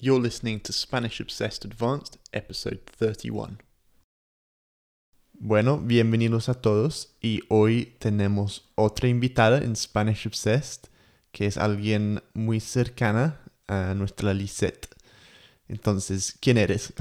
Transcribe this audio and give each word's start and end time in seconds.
You're 0.00 0.20
listening 0.20 0.60
to 0.60 0.72
Spanish 0.72 1.20
Obsessed 1.20 1.64
Advanced, 1.64 2.18
episode 2.32 2.80
31. 2.98 3.58
Bueno, 5.32 5.78
bienvenidos 5.78 6.48
a 6.48 6.54
todos 6.54 7.16
y 7.20 7.40
hoy 7.48 7.96
tenemos 7.98 8.70
otra 8.76 9.08
invitada 9.08 9.58
en 9.58 9.74
Spanish 9.76 10.26
Obsessed, 10.26 10.88
que 11.32 11.46
es 11.46 11.56
alguien 11.56 12.22
muy 12.34 12.60
cercana 12.60 13.40
a 13.66 13.94
nuestra 13.94 14.32
Lisette. 14.34 14.88
Entonces, 15.68 16.36
¿quién 16.40 16.58
eres? 16.58 16.92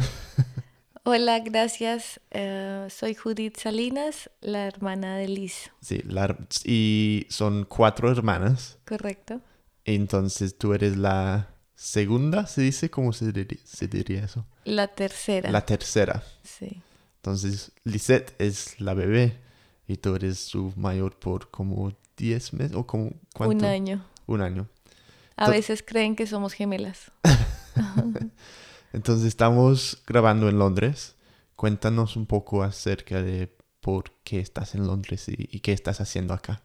Hola, 1.03 1.39
gracias. 1.39 2.19
Eh, 2.31 2.85
soy 2.89 3.15
Judith 3.15 3.57
Salinas, 3.57 4.29
la 4.41 4.67
hermana 4.67 5.17
de 5.17 5.27
Liz. 5.27 5.71
Sí, 5.81 6.01
la- 6.05 6.37
y 6.65 7.25
son 7.29 7.65
cuatro 7.65 8.11
hermanas. 8.11 8.77
¿Correcto? 8.85 9.41
Entonces, 9.85 10.57
tú 10.57 10.73
eres 10.73 10.97
la 10.97 11.48
segunda, 11.79 12.45
¿se 12.45 12.61
dice? 12.61 12.89
¿Cómo 12.89 13.13
se, 13.13 13.31
diría 13.31 14.25
eso? 14.25 14.45
La 14.65 14.89
tercera. 14.89 15.49
La 15.49 15.65
tercera. 15.65 16.21
Sí. 16.43 16.81
Entonces, 17.15 17.71
Lisette 17.85 18.35
es 18.37 18.79
la 18.81 18.93
bebé 18.93 19.39
y 19.87 19.95
tú 19.95 20.13
eres 20.15 20.39
su 20.39 20.73
mayor 20.75 21.17
por 21.17 21.49
como 21.49 21.93
10 22.17 22.53
meses 22.53 22.75
o 22.75 22.85
como 22.85 23.11
cuánto? 23.33 23.65
Un 23.65 23.65
año. 23.65 24.05
Un 24.27 24.41
año. 24.41 24.67
A 25.37 25.49
veces 25.49 25.81
creen 25.81 26.17
que 26.17 26.27
somos 26.27 26.51
gemelas. 26.51 27.11
Entonces, 28.93 29.27
estamos 29.27 30.03
grabando 30.05 30.49
en 30.49 30.59
Londres. 30.59 31.15
Cuéntanos 31.55 32.17
un 32.17 32.25
poco 32.25 32.61
acerca 32.61 33.21
de 33.21 33.55
por 33.79 34.11
qué 34.25 34.39
estás 34.39 34.75
en 34.75 34.85
Londres 34.85 35.29
y, 35.29 35.47
y 35.49 35.61
qué 35.61 35.71
estás 35.71 36.01
haciendo 36.01 36.33
acá. 36.33 36.61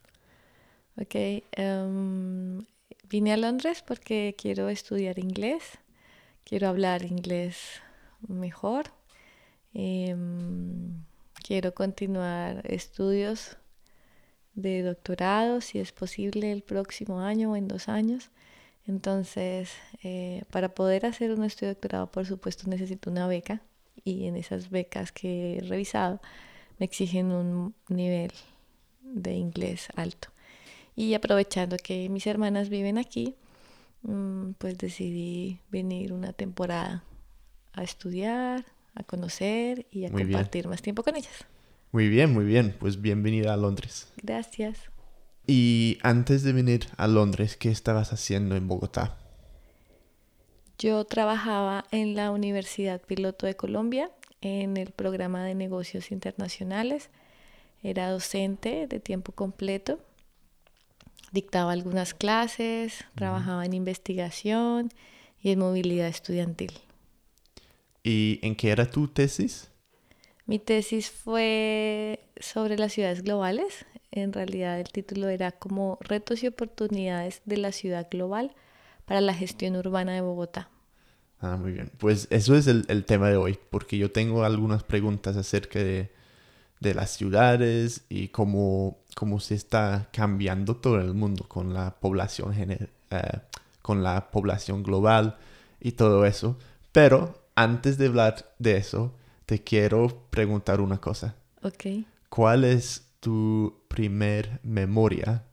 Ok. 0.97 1.15
em, 1.53 2.65
vine 3.09 3.33
a 3.33 3.37
Londres 3.37 3.83
porque 3.87 4.35
quiero 4.39 4.69
estudiar 4.69 5.19
inglés. 5.19 5.79
Quiero 6.45 6.69
hablar 6.69 7.05
inglés 7.05 7.81
mejor. 8.29 8.87
Em, 9.73 11.05
quiero 11.43 11.75
continuar 11.75 12.63
estudios 12.71 13.57
de 14.55 14.83
doctorado, 14.83 15.61
si 15.61 15.81
es 15.81 15.93
posible, 15.93 16.53
el 16.53 16.63
próximo 16.63 17.21
año 17.21 17.53
o 17.53 17.57
en 17.57 17.69
dos 17.69 17.89
años. 17.89 18.31
Entonces, 18.87 19.71
eh, 20.03 20.45
para 20.51 20.75
poder 20.75 21.07
hacer 21.07 21.33
un 21.33 21.45
estudio 21.45 21.69
de 21.69 21.75
doctorado, 21.75 22.11
por 22.11 22.27
supuesto, 22.27 22.69
necesito 22.69 23.11
una 23.11 23.27
beca. 23.27 23.63
Y 24.05 24.27
en 24.27 24.37
esas 24.37 24.71
becas 24.71 25.13
que 25.13 25.59
he 25.59 25.61
revisado, 25.63 26.21
me 26.79 26.87
exigen 26.87 27.33
un 27.33 27.75
nivel 27.89 28.33
de 29.03 29.35
inglés 29.35 29.89
alto. 29.97 30.34
Y 30.97 31.15
aprovechando 31.15 31.77
que 31.77 32.09
mis 32.09 32.27
hermanas 32.27 32.69
viven 32.69 32.99
aquí, 32.99 33.35
mm, 34.03 34.53
pues 34.59 34.79
decidí 34.79 35.61
venir 35.71 36.13
una 36.13 36.33
temporada 36.33 37.05
a 37.73 37.83
estudiar, 37.83 38.65
a 38.95 39.03
conocer 39.03 39.87
y 39.91 40.05
a 40.05 40.11
Muy 40.11 40.25
bien. 40.25 40.33
compartir 40.39 40.69
más 40.69 40.83
tiempo 40.83 41.03
con 41.03 41.17
ellas. 41.17 41.45
Muy 41.91 42.09
bien, 42.09 42.33
muy 42.33 42.45
bien. 42.45 42.77
Pues 42.79 43.01
bienvenida 43.01 43.53
a 43.55 43.57
Londres. 43.57 44.13
Gracias. 44.23 44.79
Y 45.47 45.99
antes 46.03 46.43
de 46.43 46.53
venir 46.53 46.87
a 46.97 47.07
Londres, 47.07 47.57
¿qué 47.57 47.71
estabas 47.71 48.13
haciendo 48.13 48.57
en 48.57 48.67
Bogotá? 48.69 49.17
Yo 50.79 51.05
trabajaba 51.05 51.85
en 51.91 52.15
la 52.17 52.31
Universidad 52.31 53.01
Piloto 53.01 53.47
de 53.47 53.55
Colombia 53.57 54.11
en 54.41 54.77
el 54.77 54.91
programa 54.93 55.45
de 55.45 55.55
negocios 55.55 56.11
internacionales. 56.11 57.11
Era 57.83 58.11
docente 58.11 58.87
de 58.87 59.01
tiempo 59.01 59.33
completo. 59.33 60.01
Dictaba 61.35 61.73
algunas 61.73 62.15
clases, 62.15 63.05
trabajaba 63.17 63.67
en 63.67 63.75
investigación 63.75 64.91
y 65.43 65.51
en 65.51 65.59
movilidad 65.59 66.07
estudiantil. 66.07 66.71
¿Y 68.05 68.39
en 68.41 68.55
qué 68.55 68.71
era 68.71 68.89
tu 68.89 69.09
tesis? 69.09 69.69
Mi 70.47 70.61
tesis 70.61 71.11
fue 71.11 72.21
sobre 72.39 72.79
las 72.79 72.93
ciudades 72.93 73.25
globales. 73.25 73.85
En 74.13 74.33
realidad 74.33 74.79
el 74.79 74.91
título 74.91 75.29
era 75.29 75.51
como 75.51 75.99
retos 76.03 76.45
y 76.45 76.47
oportunidades 76.47 77.43
de 77.47 77.57
la 77.57 77.73
ciudad 77.73 78.07
global 78.09 78.55
para 79.05 79.21
la 79.21 79.35
gestión 79.35 79.75
urbana 79.75 80.13
de 80.13 80.21
Bogotá. 80.21 80.71
Ah, 81.41 81.57
muy 81.57 81.73
bien. 81.73 81.91
Pues 81.99 82.29
eso 82.31 82.55
es 82.55 82.69
el, 82.69 82.85
el 82.87 83.05
tema 83.05 83.29
de 83.29 83.37
hoy, 83.37 83.59
porque 83.71 83.99
yo 83.99 84.13
tengo 84.13 84.45
algunas 84.45 84.85
preguntas 84.85 85.37
acerca 85.37 85.81
de, 85.81 86.13
de 86.79 86.95
las 86.95 87.11
ciudades 87.11 88.05
y 88.09 88.29
cómo, 88.29 88.99
cómo 89.15 89.41
se 89.41 89.55
está 89.55 90.09
cambiando 90.13 90.77
todo 90.77 91.01
el 91.01 91.15
mundo 91.15 91.47
con 91.49 91.73
la 91.73 91.95
población 91.99 92.55
eh, 92.61 92.89
con 93.83 94.03
la 94.03 94.31
población 94.31 94.83
global 94.83 95.37
y 95.81 95.93
todo 95.93 96.25
eso. 96.25 96.59
Pero 96.93 97.47
antes 97.55 97.99
de 97.99 98.07
hablar 98.07 98.55
de 98.59 98.77
eso, 98.77 99.15
te 99.47 99.63
quiero 99.63 100.27
preguntar 100.31 100.81
una 100.81 101.01
cosa. 101.01 101.37
Ok. 101.63 101.87
¿Cuál 102.29 102.65
es 102.65 103.09
tu 103.21 103.85
primer 103.89 104.61
memoria, 104.63 105.45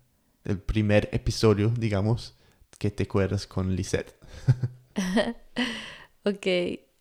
el 0.43 0.59
primer 0.59 1.09
episodio, 1.11 1.69
digamos, 1.69 2.35
que 2.77 2.89
te 2.91 3.03
acuerdas 3.03 3.47
con 3.47 3.75
Lisette? 3.75 4.15
Ok, 6.23 6.45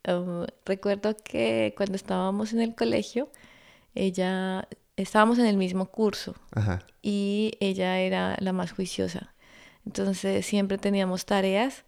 um, 0.07 0.47
recuerdo 0.65 1.15
que 1.15 1.75
cuando 1.77 1.95
estábamos 1.95 2.53
en 2.53 2.61
el 2.61 2.73
colegio, 2.73 3.29
ella, 3.93 4.67
estábamos 4.97 5.39
en 5.39 5.45
el 5.45 5.57
mismo 5.57 5.87
curso 5.87 6.35
Ajá. 6.51 6.85
y 7.01 7.53
ella 7.59 7.99
era 7.99 8.37
la 8.39 8.53
más 8.53 8.71
juiciosa. 8.71 9.33
Entonces 9.85 10.45
siempre 10.45 10.77
teníamos 10.77 11.25
tareas 11.25 11.83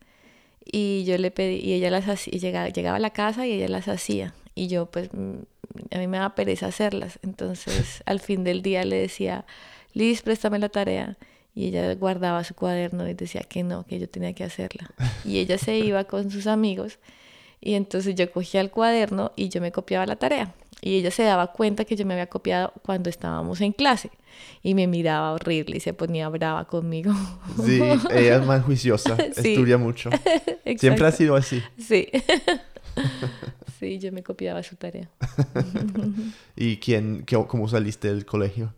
y 0.66 1.04
yo 1.06 1.18
le 1.18 1.32
pedí, 1.32 1.58
y 1.58 1.74
ella 1.74 1.92
las 1.92 2.08
hacía, 2.08 2.34
llegaba, 2.40 2.70
llegaba 2.70 2.98
a 2.98 3.00
la 3.00 3.12
casa 3.12 3.46
y 3.46 3.52
ella 3.54 3.68
las 3.68 3.88
hacía. 3.88 4.34
Y 4.56 4.68
yo 4.68 4.88
pues, 4.88 5.10
mm, 5.14 5.36
a 5.92 5.98
mí 5.98 6.08
me 6.08 6.18
daba 6.18 6.36
pereza 6.36 6.68
hacerlas. 6.68 7.20
Entonces 7.22 8.02
al 8.06 8.20
fin 8.20 8.44
del 8.44 8.62
día 8.62 8.84
le 8.86 8.98
decía, 8.98 9.46
Liz, 9.94 10.22
préstame 10.22 10.60
la 10.60 10.70
tarea. 10.70 11.18
Y 11.56 11.68
ella 11.68 11.94
guardaba 11.94 12.44
su 12.44 12.56
cuaderno 12.56 13.08
y 13.08 13.14
decía 13.14 13.42
que 13.42 13.62
no, 13.62 13.86
que 13.86 14.00
yo 14.00 14.10
tenía 14.10 14.34
que 14.34 14.44
hacerla. 14.44 14.90
Y 15.24 15.38
ella 15.38 15.60
se 15.60 15.78
iba 15.78 16.06
con 16.06 16.32
sus 16.32 16.48
amigos 16.48 16.98
y 17.64 17.76
entonces 17.76 18.16
yo 18.16 18.30
cogía 18.32 18.62
el 18.62 18.70
cuaderno 18.72 19.32
y 19.36 19.50
yo 19.50 19.62
me 19.62 19.72
copiaba 19.72 20.06
la 20.06 20.16
tarea. 20.18 20.54
Y 20.82 20.98
ella 20.98 21.12
se 21.12 21.24
daba 21.24 21.48
cuenta 21.54 21.86
que 21.86 21.96
yo 21.96 22.06
me 22.06 22.14
había 22.14 22.28
copiado 22.28 22.74
cuando 22.84 23.10
estábamos 23.10 23.62
en 23.62 23.72
clase. 23.72 24.10
Y 24.64 24.74
me 24.76 24.86
miraba 24.88 25.32
horrible 25.32 25.78
y 25.78 25.80
se 25.80 25.94
ponía 25.94 26.28
brava 26.28 26.66
conmigo. 26.68 27.14
Sí, 27.64 27.80
ella 28.12 28.36
es 28.38 28.46
más 28.46 28.64
juiciosa, 28.66 29.16
Sí. 29.36 29.54
estudia 29.54 29.78
mucho. 29.78 30.10
Siempre 30.78 31.08
ha 31.08 31.12
sido 31.12 31.36
así. 31.38 31.62
Sí. 31.78 32.10
sí, 33.80 34.00
yo 34.00 34.12
me 34.12 34.24
copiaba 34.24 34.62
su 34.64 34.76
tarea. 34.76 35.10
¿Y 36.56 36.78
quién, 36.78 37.24
qué- 37.26 37.46
cómo 37.48 37.68
saliste 37.70 38.10
del 38.10 38.26
colegio? 38.26 38.74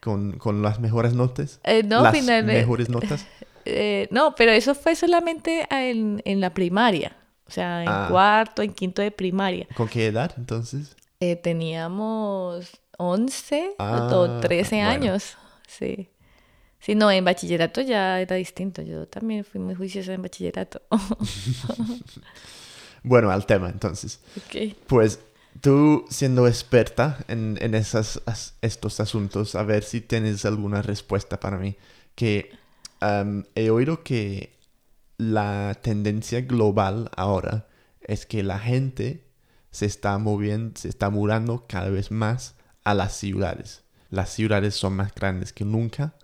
¿Con, 0.00 0.38
con 0.38 0.62
las 0.62 0.80
mejores 0.80 1.12
notas? 1.14 1.60
Eh, 1.62 1.82
no, 1.82 2.02
¿Las 2.02 2.16
finalmente. 2.16 2.60
mejores 2.60 2.88
notas? 2.88 3.26
Eh, 3.66 4.08
no, 4.10 4.34
pero 4.34 4.50
eso 4.52 4.74
fue 4.74 4.96
solamente 4.96 5.66
en, 5.70 6.22
en 6.24 6.40
la 6.40 6.54
primaria. 6.54 7.16
O 7.50 7.52
sea, 7.52 7.82
en 7.82 7.88
Ah. 7.88 8.06
cuarto, 8.08 8.62
en 8.62 8.72
quinto 8.72 9.02
de 9.02 9.10
primaria. 9.10 9.66
¿Con 9.76 9.88
qué 9.88 10.06
edad 10.06 10.32
entonces? 10.36 10.96
Eh, 11.18 11.34
teníamos 11.36 12.70
11 12.96 13.72
Ah, 13.78 14.08
o 14.12 14.38
13 14.40 14.76
bueno. 14.76 14.90
años. 14.90 15.36
Sí. 15.66 16.08
Sí, 16.78 16.94
no, 16.94 17.10
en 17.10 17.24
bachillerato 17.24 17.80
ya 17.82 18.20
era 18.20 18.36
distinto. 18.36 18.80
Yo 18.82 19.06
también 19.06 19.44
fui 19.44 19.60
muy 19.60 19.74
juiciosa 19.74 20.14
en 20.14 20.22
bachillerato. 20.22 20.80
Bueno, 23.02 23.30
al 23.30 23.46
tema 23.46 23.70
entonces. 23.70 24.20
Ok. 24.36 24.74
Pues 24.86 25.20
tú 25.62 26.04
siendo 26.10 26.46
experta 26.46 27.18
en, 27.28 27.56
en 27.60 27.74
esas, 27.74 28.20
as- 28.26 28.54
estos 28.60 29.00
asuntos, 29.00 29.54
a 29.54 29.62
ver 29.62 29.82
si 29.84 30.00
tienes 30.02 30.44
alguna 30.44 30.82
respuesta 30.82 31.40
para 31.40 31.56
mí. 31.56 31.76
Que 32.14 32.50
he 33.54 33.70
oído 33.70 34.02
que 34.02 34.58
la 35.20 35.78
tendencia 35.82 36.40
global 36.40 37.10
ahora 37.14 37.68
es 38.00 38.24
que 38.24 38.42
la 38.42 38.58
gente 38.58 39.26
se 39.70 39.84
está 39.84 40.16
moviendo, 40.16 40.80
se 40.80 40.88
está 40.88 41.10
mudando 41.10 41.66
cada 41.68 41.90
vez 41.90 42.10
más 42.10 42.54
a 42.84 42.94
las 42.94 43.16
ciudades. 43.16 43.84
Las 44.08 44.30
ciudades 44.30 44.74
son 44.74 44.94
más 44.94 45.14
grandes 45.14 45.52
que 45.52 45.66
nunca 45.66 46.14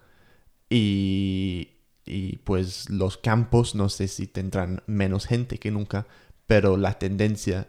y, 0.71 1.73
y 2.07 2.39
pues 2.39 2.89
los 2.89 3.19
campos 3.19 3.75
no 3.75 3.91
sé 3.91 4.09
si 4.09 4.27
tendrán 4.27 4.83
menos 4.87 5.27
gente 5.27 5.59
que 5.59 5.71
nunca, 5.71 6.07
pero 6.47 6.79
la 6.79 6.99
tendencia 6.99 7.69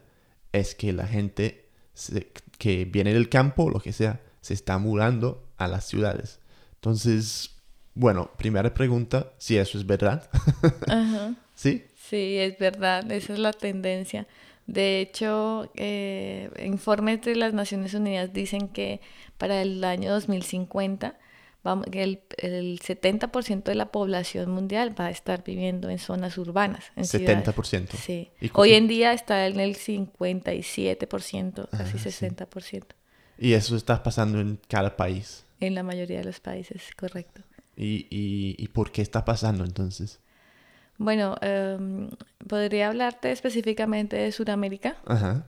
es 0.54 0.75
que 0.75 0.94
la 0.94 1.07
gente 1.07 1.69
que 2.57 2.86
viene 2.86 3.13
del 3.13 3.28
campo 3.28 3.69
lo 3.69 3.81
que 3.81 3.92
sea 3.92 4.22
se 4.40 4.54
está 4.54 4.78
mudando 4.78 5.46
a 5.57 5.68
las 5.68 5.86
ciudades. 5.86 6.40
Entonces, 6.75 7.56
bueno, 7.98 8.30
primera 8.38 8.72
pregunta, 8.74 9.32
si 9.40 9.58
eso 9.58 9.78
es 9.78 9.86
verdad. 9.86 10.30
Ajá. 10.88 11.34
¿Sí? 11.56 11.84
Sí, 11.96 12.38
es 12.38 12.58
verdad, 12.60 13.12
esa 13.12 13.34
es 13.34 13.40
la 13.40 13.52
tendencia. 13.52 14.28
De 14.68 15.02
hecho, 15.02 15.72
eh, 15.76 16.52
informes 16.64 17.22
de 17.24 17.36
las 17.36 17.54
Naciones 17.54 17.96
Unidas 17.96 18.32
dicen 18.34 18.68
que 18.68 19.02
para 19.40 19.64
el 19.64 19.84
año 19.84 20.12
2050 20.12 21.18
vamos, 21.64 21.88
el, 21.92 22.22
el 22.38 22.80
70% 22.80 23.64
de 23.64 23.76
la 23.76 23.92
población 23.92 24.52
mundial 24.52 24.94
va 24.98 25.08
a 25.08 25.10
estar 25.10 25.44
viviendo 25.44 25.90
en 25.90 25.98
zonas 25.98 26.38
urbanas. 26.38 26.86
En 26.96 27.06
70%. 27.06 27.96
Sí. 27.96 28.30
Hoy 28.54 28.74
en 28.74 28.88
día 28.88 29.12
está 29.14 29.48
en 29.48 29.60
el 29.60 29.76
57%, 29.76 31.70
casi 31.70 31.98
60%. 31.98 32.84
Y 33.40 33.54
eso 33.54 33.76
está 33.76 34.04
pasando 34.04 34.40
en 34.40 34.60
cada 34.68 34.96
país. 34.96 35.46
En 35.60 35.74
la 35.74 35.82
mayoría 35.82 36.20
de 36.20 36.26
los 36.26 36.40
países, 36.40 36.84
correcto. 36.96 37.42
¿Y, 37.77 38.07
y, 38.09 38.56
y 38.57 38.68
por 38.69 38.91
qué 38.91 39.03
está 39.03 39.24
pasando 39.24 39.63
entonces? 39.63 40.19
Bueno, 40.97 41.35
em, 41.41 42.09
podría 42.47 42.88
hablarte 42.88 43.31
específicamente 43.31 44.15
de 44.15 44.31
Sudamérica. 44.31 44.97
Ajá. 45.06 45.45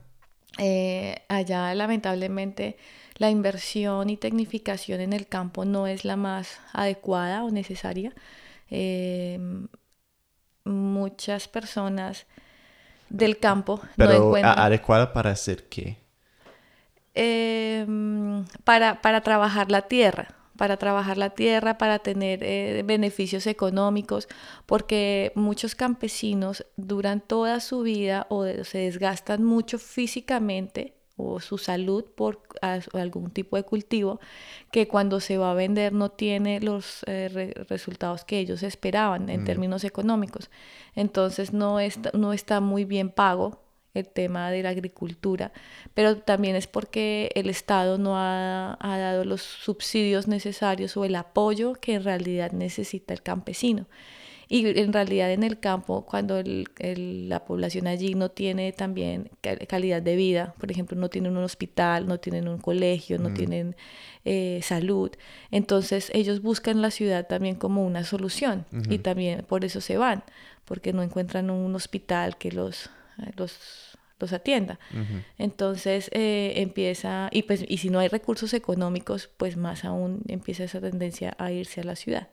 Eh, 0.58 1.22
allá 1.28 1.74
lamentablemente 1.74 2.76
la 3.16 3.30
inversión 3.30 4.10
y 4.10 4.16
tecnificación 4.16 5.00
en 5.00 5.12
el 5.12 5.26
campo 5.26 5.64
no 5.64 5.86
es 5.86 6.04
la 6.04 6.16
más 6.16 6.60
adecuada 6.72 7.42
o 7.44 7.50
necesaria. 7.50 8.12
Em, 8.70 9.66
muchas 10.64 11.48
personas 11.48 12.26
del 13.08 13.38
campo 13.38 13.80
Pero 13.96 14.12
no 14.12 14.26
encuentran... 14.26 14.58
adecuada 14.58 15.12
para 15.12 15.32
hacer 15.32 15.68
qué? 15.68 15.98
Em, 17.14 18.44
para, 18.62 19.02
para 19.02 19.20
trabajar 19.20 19.68
la 19.72 19.82
tierra 19.82 20.39
para 20.60 20.76
trabajar 20.76 21.16
la 21.16 21.30
tierra, 21.30 21.78
para 21.78 22.00
tener 22.00 22.44
eh, 22.44 22.82
beneficios 22.84 23.46
económicos, 23.46 24.28
porque 24.66 25.32
muchos 25.34 25.74
campesinos 25.74 26.66
duran 26.76 27.22
toda 27.22 27.60
su 27.60 27.80
vida 27.80 28.26
o 28.28 28.44
se 28.44 28.76
desgastan 28.80 29.42
mucho 29.42 29.78
físicamente 29.78 30.92
o 31.16 31.40
su 31.40 31.56
salud 31.56 32.04
por 32.14 32.42
algún 32.92 33.30
tipo 33.30 33.56
de 33.56 33.62
cultivo 33.62 34.20
que 34.70 34.86
cuando 34.86 35.20
se 35.20 35.38
va 35.38 35.52
a 35.52 35.54
vender 35.54 35.94
no 35.94 36.10
tiene 36.10 36.60
los 36.60 37.04
eh, 37.06 37.54
resultados 37.66 38.26
que 38.26 38.38
ellos 38.38 38.62
esperaban 38.62 39.30
en 39.30 39.40
mm. 39.40 39.44
términos 39.46 39.82
económicos. 39.84 40.50
Entonces 40.94 41.54
no 41.54 41.80
está, 41.80 42.10
no 42.12 42.34
está 42.34 42.60
muy 42.60 42.84
bien 42.84 43.08
pago 43.08 43.62
el 43.94 44.08
tema 44.08 44.50
de 44.50 44.62
la 44.62 44.70
agricultura, 44.70 45.52
pero 45.94 46.18
también 46.18 46.56
es 46.56 46.66
porque 46.66 47.30
el 47.34 47.50
Estado 47.50 47.98
no 47.98 48.16
ha, 48.16 48.76
dado 48.80 49.24
los 49.24 49.42
subsidios 49.42 50.28
necesarios 50.28 50.96
o 50.96 51.04
el 51.04 51.16
apoyo 51.16 51.74
que 51.74 51.94
en 51.94 52.04
realidad 52.04 52.52
necesita 52.52 53.12
el 53.12 53.22
campesino. 53.22 53.86
Y 54.52 54.66
en 54.66 54.92
realidad 54.92 55.30
en 55.30 55.44
el 55.44 55.60
campo, 55.60 56.04
cuando 56.04 56.42
la 56.42 57.44
población 57.44 57.86
allí 57.86 58.14
no 58.16 58.32
tiene 58.32 58.72
también 58.72 59.30
calidad 59.68 60.02
de 60.02 60.16
vida, 60.16 60.54
por 60.58 60.72
ejemplo, 60.72 60.98
no 60.98 61.08
tienen 61.08 61.36
un 61.36 61.44
hospital, 61.44 62.08
no 62.08 62.18
tienen 62.18 62.48
un 62.48 62.58
colegio, 62.58 63.20
no 63.20 63.28
mm. 63.28 63.34
tienen 63.34 63.76
eh, 64.24 64.58
salud, 64.64 65.12
entonces 65.52 66.10
ellos 66.14 66.42
buscan 66.42 66.82
la 66.82 66.90
ciudad 66.90 67.28
también 67.28 67.54
como 67.54 67.86
una 67.86 68.02
solución 68.02 68.66
y 68.88 68.98
también 68.98 69.44
por 69.48 69.64
eso 69.64 69.80
se 69.80 69.96
van, 69.96 70.24
porque 70.64 70.92
no 70.92 71.04
encuentran 71.04 71.50
un 71.50 71.72
hospital 71.76 72.36
que 72.36 72.50
los 72.50 72.90
los, 73.36 73.98
los 74.18 74.32
atienda. 74.32 74.78
Entonces 75.38 76.10
eh, 76.12 76.54
empieza, 76.56 77.28
y 77.32 77.42
pues, 77.42 77.64
y 77.68 77.78
si 77.78 77.90
no 77.90 77.98
hay 77.98 78.08
recursos 78.08 78.54
económicos, 78.54 79.30
pues 79.36 79.56
más 79.56 79.84
aún 79.84 80.22
empieza 80.28 80.64
esa 80.64 80.80
tendencia 80.80 81.34
a 81.38 81.50
irse 81.52 81.80
a 81.80 81.84
la 81.84 81.96
ciudad. 81.96 82.28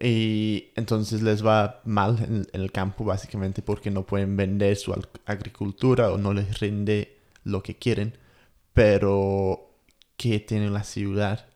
Y 0.00 0.70
entonces 0.76 1.22
les 1.22 1.44
va 1.44 1.80
mal 1.84 2.18
en, 2.22 2.46
el 2.52 2.70
campo 2.70 3.04
básicamente 3.04 3.62
porque 3.62 3.90
no 3.90 4.06
pueden 4.06 4.36
vender 4.36 4.76
su 4.76 4.94
agricultura 5.26 6.12
o 6.12 6.18
no 6.18 6.32
les 6.32 6.60
rinde 6.60 7.18
lo 7.42 7.62
que 7.62 7.76
quieren. 7.76 8.16
Pero, 8.72 9.72
¿qué 10.16 10.38
tiene 10.38 10.70
la 10.70 10.84
ciudad 10.84 11.46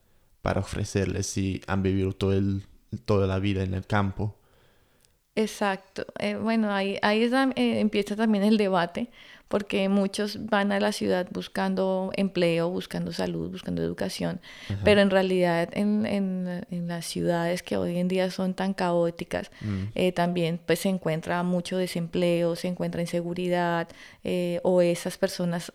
para 0.43 0.61
ofrecerles 0.61 1.27
si 1.27 1.61
han 1.69 1.85
vivido 1.85 2.13
todo 2.13 2.33
el, 2.33 2.65
toda 3.05 3.29
la 3.29 3.39
vida 3.39 3.63
en 3.63 3.75
el 3.75 3.87
campo? 3.87 4.37
Exacto. 5.35 6.05
Eh, 6.19 6.37
bueno, 6.37 6.71
ahí, 6.73 6.99
ahí 7.03 7.23
eh, 7.57 7.81
empieza 7.81 8.17
también 8.17 8.45
el 8.45 8.59
debate, 8.59 9.11
porque 9.49 9.89
muchos 9.89 10.47
van 10.47 10.73
a 10.73 10.81
la 10.81 10.93
ciudad 10.93 11.27
buscando 11.31 12.11
empleo, 12.17 12.71
buscando 12.71 13.13
salud, 13.13 13.51
buscando 13.51 13.83
educación, 13.83 14.41
pero 14.83 15.01
en 15.01 15.11
realidad 15.11 15.69
en, 15.73 16.07
en, 16.07 16.67
en, 16.71 16.89
las 16.89 17.05
ciudades 17.05 17.63
que 17.63 17.77
hoy 17.77 17.99
en 17.99 18.09
día 18.09 18.31
son 18.31 18.55
tan 18.55 18.73
caóticas, 18.73 19.51
mm. 19.61 19.83
eh, 19.95 20.13
también 20.13 20.59
pues 20.65 20.81
se 20.81 20.89
encuentra 20.89 21.43
mucho 21.43 21.77
desempleo, 21.77 22.57
se 22.57 22.69
encuentra 22.69 23.03
inseguridad, 23.03 23.89
eh, 24.25 24.61
o 24.63 24.81
esas 24.81 25.19
personas, 25.19 25.73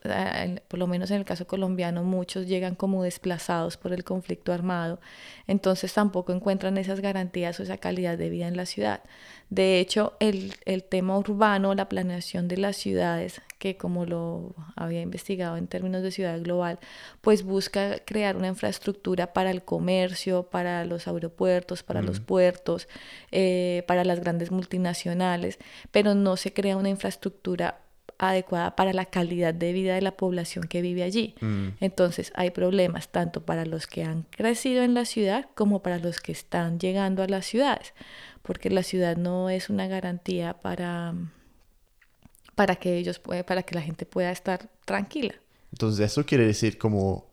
por 0.68 0.80
lo 0.80 0.88
menos 0.88 1.12
en 1.12 1.18
el 1.18 1.26
caso 1.26 1.46
colombiano, 1.46 2.04
muchos 2.04 2.48
llegan 2.48 2.76
como 2.76 3.04
desplazados 3.04 3.78
por 3.78 3.94
el 3.94 4.04
conflicto 4.04 4.54
armado, 4.54 5.00
entonces 5.48 5.94
tampoco 5.94 6.34
encuentran 6.34 6.78
esas 6.78 7.00
garantías 7.00 7.60
o 7.60 7.64
esa 7.64 7.78
calidad 7.78 8.18
de 8.18 8.30
vida 8.30 8.48
en 8.48 8.58
la 8.58 8.66
ciudad. 8.66 9.02
De 9.50 9.80
hecho, 9.80 10.14
el, 10.20 10.56
el 10.66 10.84
tema 10.84 11.18
urbano, 11.18 11.74
la 11.74 11.88
planeación 11.88 12.48
de 12.48 12.58
las 12.58 12.76
ciudades, 12.76 13.42
que 13.58 13.78
como 13.78 14.06
lo 14.06 14.56
había 14.76 15.02
investigado 15.02 15.58
en 15.58 15.68
términos 15.68 16.04
de 16.04 16.12
ciudad 16.12 16.40
global, 16.42 16.80
pues 17.22 17.44
busca 17.44 18.00
crear 18.06 18.36
una 18.36 18.48
infraestructura 18.48 19.34
para 19.34 19.52
el 19.52 19.64
comercio, 19.64 20.44
para 20.44 20.86
los 20.86 21.08
aeropuertos, 21.08 21.84
para 21.84 22.02
los 22.02 22.20
puertos, 22.20 22.88
eh, 23.32 23.84
para 23.88 24.04
las 24.04 24.20
grandes 24.20 24.52
multinacionales, 24.52 25.60
pero 25.92 26.16
no 26.16 26.38
se 26.38 26.54
crea 26.54 26.78
una 26.78 26.90
infraestructura 26.90 27.80
adecuada 28.20 28.76
para 28.76 28.94
la 28.94 29.06
calidad 29.06 29.54
de 29.54 29.74
vida 29.74 29.94
de 29.94 30.02
la 30.02 30.18
población 30.18 30.66
que 30.68 30.82
vive 30.82 31.04
allí. 31.04 31.36
Mm. 31.40 31.68
Entonces 31.80 32.32
hay 32.36 32.50
problemas 32.50 33.10
tanto 33.10 33.46
para 33.46 33.66
los 33.66 33.86
que 33.86 34.04
han 34.04 34.24
crecido 34.32 34.84
en 34.84 34.96
la 34.96 35.06
ciudad 35.06 35.48
como 35.54 35.84
para 35.84 36.00
los 36.00 36.20
que 36.20 36.32
están 36.32 36.80
llegando 36.80 37.22
a 37.22 37.28
las 37.28 37.46
ciudades 37.46 37.94
porque 38.48 38.70
la 38.70 38.82
ciudad 38.82 39.18
no 39.18 39.50
es 39.50 39.70
una 39.70 39.88
garantía 39.88 40.54
para, 40.54 41.14
para 42.58 42.76
que 42.76 42.98
ellos 42.98 43.20
para 43.20 43.62
que 43.62 43.76
la 43.76 43.82
gente 43.84 44.08
pueda 44.08 44.32
estar 44.32 44.68
tranquila. 44.84 45.36
Entonces 45.72 46.12
eso 46.12 46.26
quiere 46.26 46.48
decir 46.48 46.80
como 46.80 47.28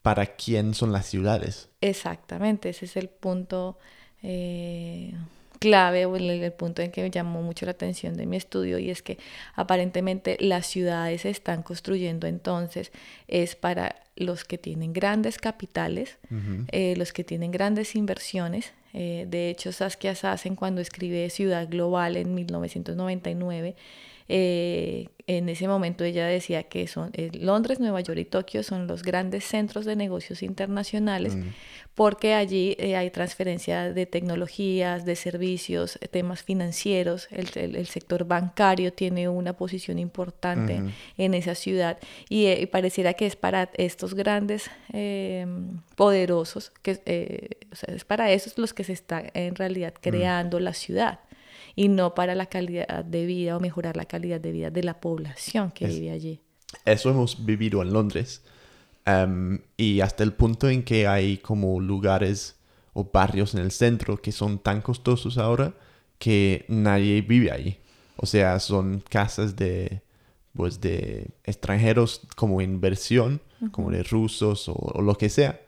para 0.00 0.24
quién 0.24 0.72
son 0.72 0.90
las 0.90 1.04
ciudades. 1.04 1.68
Exactamente, 1.82 2.70
ese 2.70 2.86
es 2.86 2.96
el 2.96 3.10
punto 3.10 3.76
eh, 4.22 5.12
clave 5.58 6.06
o 6.06 6.16
el, 6.16 6.50
punto 6.54 6.80
en 6.80 6.90
que 6.90 7.02
me 7.02 7.10
llamó 7.10 7.42
mucho 7.42 7.66
la 7.66 7.72
atención 7.72 8.16
de 8.16 8.24
mi 8.24 8.38
estudio 8.38 8.78
y 8.78 8.88
es 8.88 9.02
que 9.02 9.18
aparentemente 9.54 10.38
las 10.40 10.66
ciudades 10.66 11.20
se 11.22 11.30
están 11.30 11.62
construyendo 11.62 12.26
entonces 12.26 12.90
es 13.28 13.56
para 13.56 13.96
los 14.16 14.44
que 14.44 14.56
tienen 14.56 14.94
grandes 14.94 15.36
capitales, 15.36 16.16
eh, 16.72 16.94
los 16.96 17.12
que 17.12 17.22
tienen 17.22 17.50
grandes 17.50 17.96
inversiones 17.96 18.72
eh, 18.94 19.26
de 19.28 19.50
hecho, 19.50 19.72
Saskia 19.72 20.14
Sassen, 20.14 20.54
cuando 20.54 20.80
escribe 20.80 21.28
Ciudad 21.28 21.68
Global 21.68 22.16
en 22.16 22.32
1999, 22.32 23.74
eh, 24.28 25.08
en 25.26 25.48
ese 25.48 25.68
momento 25.68 26.04
ella 26.04 26.26
decía 26.26 26.64
que 26.64 26.86
son 26.86 27.10
eh, 27.14 27.30
Londres, 27.32 27.80
Nueva 27.80 28.00
York 28.00 28.18
y 28.18 28.24
Tokio 28.24 28.62
son 28.62 28.86
los 28.86 29.02
grandes 29.02 29.44
centros 29.44 29.84
de 29.84 29.96
negocios 29.96 30.42
internacionales 30.42 31.36
mm. 31.36 31.42
porque 31.94 32.34
allí 32.34 32.76
hay 32.94 33.10
transferencia 33.10 33.92
de 33.92 34.06
tecnologías, 34.06 35.04
de 35.04 35.16
servicios, 35.16 35.98
temas 36.10 36.42
financieros, 36.42 37.28
el, 37.30 37.86
sector 37.86 38.26
bancario 38.26 38.92
tiene 38.92 39.28
una 39.28 39.54
posición 39.54 39.98
importante 39.98 40.82
en 41.18 41.34
esa 41.34 41.54
ciudad 41.54 41.98
y, 42.28 42.66
pareciera 42.66 43.14
que 43.14 43.26
es 43.26 43.36
para 43.36 43.70
estos 43.74 44.14
grandes 44.14 44.70
poderosos, 45.96 46.70
que 46.82 47.56
o 47.72 47.76
sea, 47.76 47.94
es 47.94 48.04
para 48.04 48.32
esos 48.32 48.58
los 48.58 48.74
que 48.74 48.84
se 48.84 48.92
está 48.92 49.22
en 49.34 49.54
realidad 49.54 49.94
mm. 49.96 50.00
creando 50.00 50.60
la 50.60 50.72
ciudad 50.72 51.20
y 51.76 51.88
no 51.88 52.14
para 52.14 52.34
la 52.34 52.46
calidad 52.46 53.04
de 53.04 53.26
vida 53.26 53.56
o 53.56 53.60
mejorar 53.60 53.96
la 53.96 54.04
calidad 54.04 54.40
de 54.40 54.52
vida 54.52 54.70
de 54.70 54.82
la 54.82 55.00
población 55.00 55.70
que 55.70 55.86
vive 55.86 56.10
allí. 56.10 56.40
Eso 56.84 57.10
hemos 57.10 57.44
vivido 57.44 57.82
en 57.82 57.92
Londres 57.92 58.42
em, 59.04 59.60
y 59.76 60.00
hasta 60.00 60.24
el 60.24 60.32
punto 60.32 60.68
en 60.68 60.82
que 60.82 61.06
hay 61.06 61.38
como 61.38 61.80
lugares 61.80 62.56
o 62.92 63.04
barrios 63.12 63.54
en 63.54 63.60
el 63.60 63.70
centro 63.70 64.20
que 64.20 64.32
son 64.32 64.58
tan 64.58 64.80
costosos 64.80 65.38
ahora 65.38 65.74
que 66.18 66.64
nadie 66.68 67.20
vive 67.22 67.50
ahí. 67.50 67.78
O 68.16 68.26
sea, 68.26 68.60
son 68.60 69.02
casas 69.08 69.56
de 69.56 70.02
pues 70.54 70.80
de 70.80 71.32
extranjeros 71.42 72.22
como 72.36 72.60
inversión, 72.60 73.40
como 73.72 73.90
de 73.90 74.04
rusos 74.04 74.68
o, 74.68 75.02
lo 75.02 75.16
que 75.16 75.28
sea, 75.28 75.60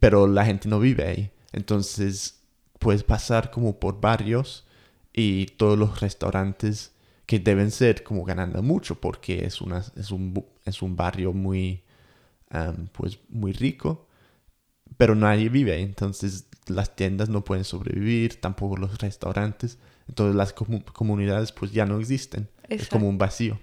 pero 0.00 0.26
la 0.26 0.44
gente 0.44 0.68
no 0.68 0.78
vive 0.80 1.04
ahí. 1.04 1.30
Entonces 1.52 2.40
puedes 2.78 3.04
pasar 3.04 3.50
como 3.50 3.78
por 3.78 4.00
barrios 4.00 4.66
y 5.12 5.46
todos 5.46 5.78
los 5.78 6.00
restaurantes 6.00 6.92
que 7.26 7.38
deben 7.38 7.70
ser 7.70 8.02
como 8.02 8.24
ganando 8.24 8.62
mucho 8.62 9.00
porque 9.00 9.44
es, 9.44 9.60
una, 9.60 9.84
es, 9.96 10.10
un, 10.10 10.44
es 10.64 10.82
un 10.82 10.96
barrio 10.96 11.32
muy, 11.32 11.82
pues 12.92 13.18
muy 13.28 13.52
rico, 13.52 14.06
pero 14.96 15.14
nadie 15.14 15.48
vive 15.48 15.72
ahí. 15.72 15.82
Entonces 15.82 16.46
las 16.66 16.94
tiendas 16.96 17.28
no 17.28 17.44
pueden 17.44 17.64
sobrevivir, 17.64 18.40
tampoco 18.40 18.76
los 18.76 18.98
restaurantes. 18.98 19.78
Entonces 20.08 20.34
las 20.34 20.52
comunidades 20.52 21.52
pues 21.52 21.72
ya 21.72 21.86
no 21.86 21.98
existen. 21.98 22.48
Es 22.68 22.88
como 22.88 23.08
un 23.08 23.18
vacío. 23.18 23.58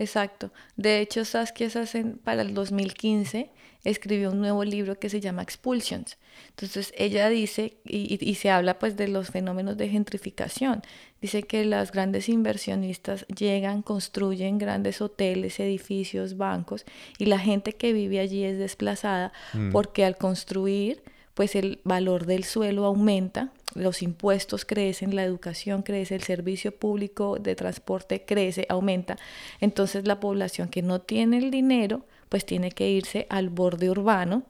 Exacto. 0.00 0.50
De 0.76 1.00
hecho, 1.00 1.26
Saskia 1.26 1.68
Sassen 1.68 2.18
para 2.24 2.40
el 2.40 2.54
2015 2.54 3.50
escribió 3.84 4.30
un 4.30 4.40
nuevo 4.40 4.64
libro 4.64 4.98
que 4.98 5.10
se 5.10 5.20
llama 5.20 5.42
Expulsions. 5.42 6.16
Entonces 6.48 6.94
ella 6.96 7.28
dice, 7.28 7.76
y, 7.84 8.34
se 8.36 8.48
habla 8.48 8.78
pues 8.78 8.96
de 8.96 9.08
los 9.08 9.28
fenómenos 9.28 9.76
de 9.76 9.90
gentrificación, 9.90 10.80
dice 11.20 11.42
que 11.42 11.66
las 11.66 11.92
grandes 11.92 12.30
inversionistas 12.30 13.26
llegan, 13.26 13.82
construyen 13.82 14.56
grandes 14.56 15.02
hoteles, 15.02 15.60
edificios, 15.60 16.38
bancos, 16.38 16.86
y 17.18 17.26
la 17.26 17.38
gente 17.38 17.74
que 17.74 17.92
vive 17.92 18.20
allí 18.20 18.42
es 18.44 18.56
desplazada 18.56 19.34
mm. 19.52 19.70
porque 19.70 20.06
al 20.06 20.16
construir 20.16 21.02
pues 21.34 21.54
el 21.56 21.80
valor 21.84 22.24
del 22.24 22.44
suelo 22.44 22.86
aumenta, 22.86 23.52
los 23.74 24.02
impuestos 24.02 24.64
crecen, 24.64 25.14
la 25.14 25.24
educación 25.24 25.82
crece, 25.82 26.14
el 26.14 26.22
servicio 26.22 26.74
público 26.74 27.36
de 27.38 27.54
transporte 27.54 28.24
crece, 28.24 28.66
aumenta. 28.68 29.16
Entonces 29.60 30.06
la 30.06 30.20
población 30.20 30.68
que 30.68 30.82
no 30.82 31.00
tiene 31.00 31.38
el 31.38 31.50
dinero, 31.50 32.04
pues 32.28 32.44
tiene 32.46 32.70
que 32.70 32.88
irse 32.88 33.26
al 33.28 33.50
borde 33.50 33.90
urbano 33.90 34.44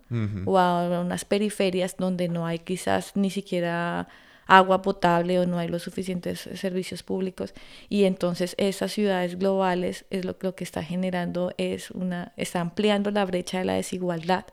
o 0.45 0.59
a 0.59 1.01
unas 1.01 1.25
periferias 1.25 1.97
donde 1.97 2.29
no 2.29 2.47
hay 2.47 2.59
quizás 2.59 3.17
ni 3.17 3.31
siquiera 3.31 4.09
agua 4.47 4.83
potable 4.83 5.39
o 5.39 5.47
no 5.47 5.59
hay 5.59 5.69
los 5.69 5.83
suficientes 5.83 6.41
servicios 6.55 7.03
públicos 7.05 7.55
y 7.89 8.05
entonces 8.05 8.55
esas 8.59 8.93
ciudades 8.93 9.39
globales 9.39 10.05
es 10.11 10.25
lo, 10.25 10.37
lo 10.41 10.55
que 10.57 10.65
está 10.65 10.83
generando 10.83 11.55
es 11.57 11.93
una 11.93 12.33
está 12.37 12.61
ampliando 12.61 13.13
la 13.13 13.25
brecha 13.25 13.61
de 13.61 13.65
la 13.65 13.75
desigualdad 13.75 14.45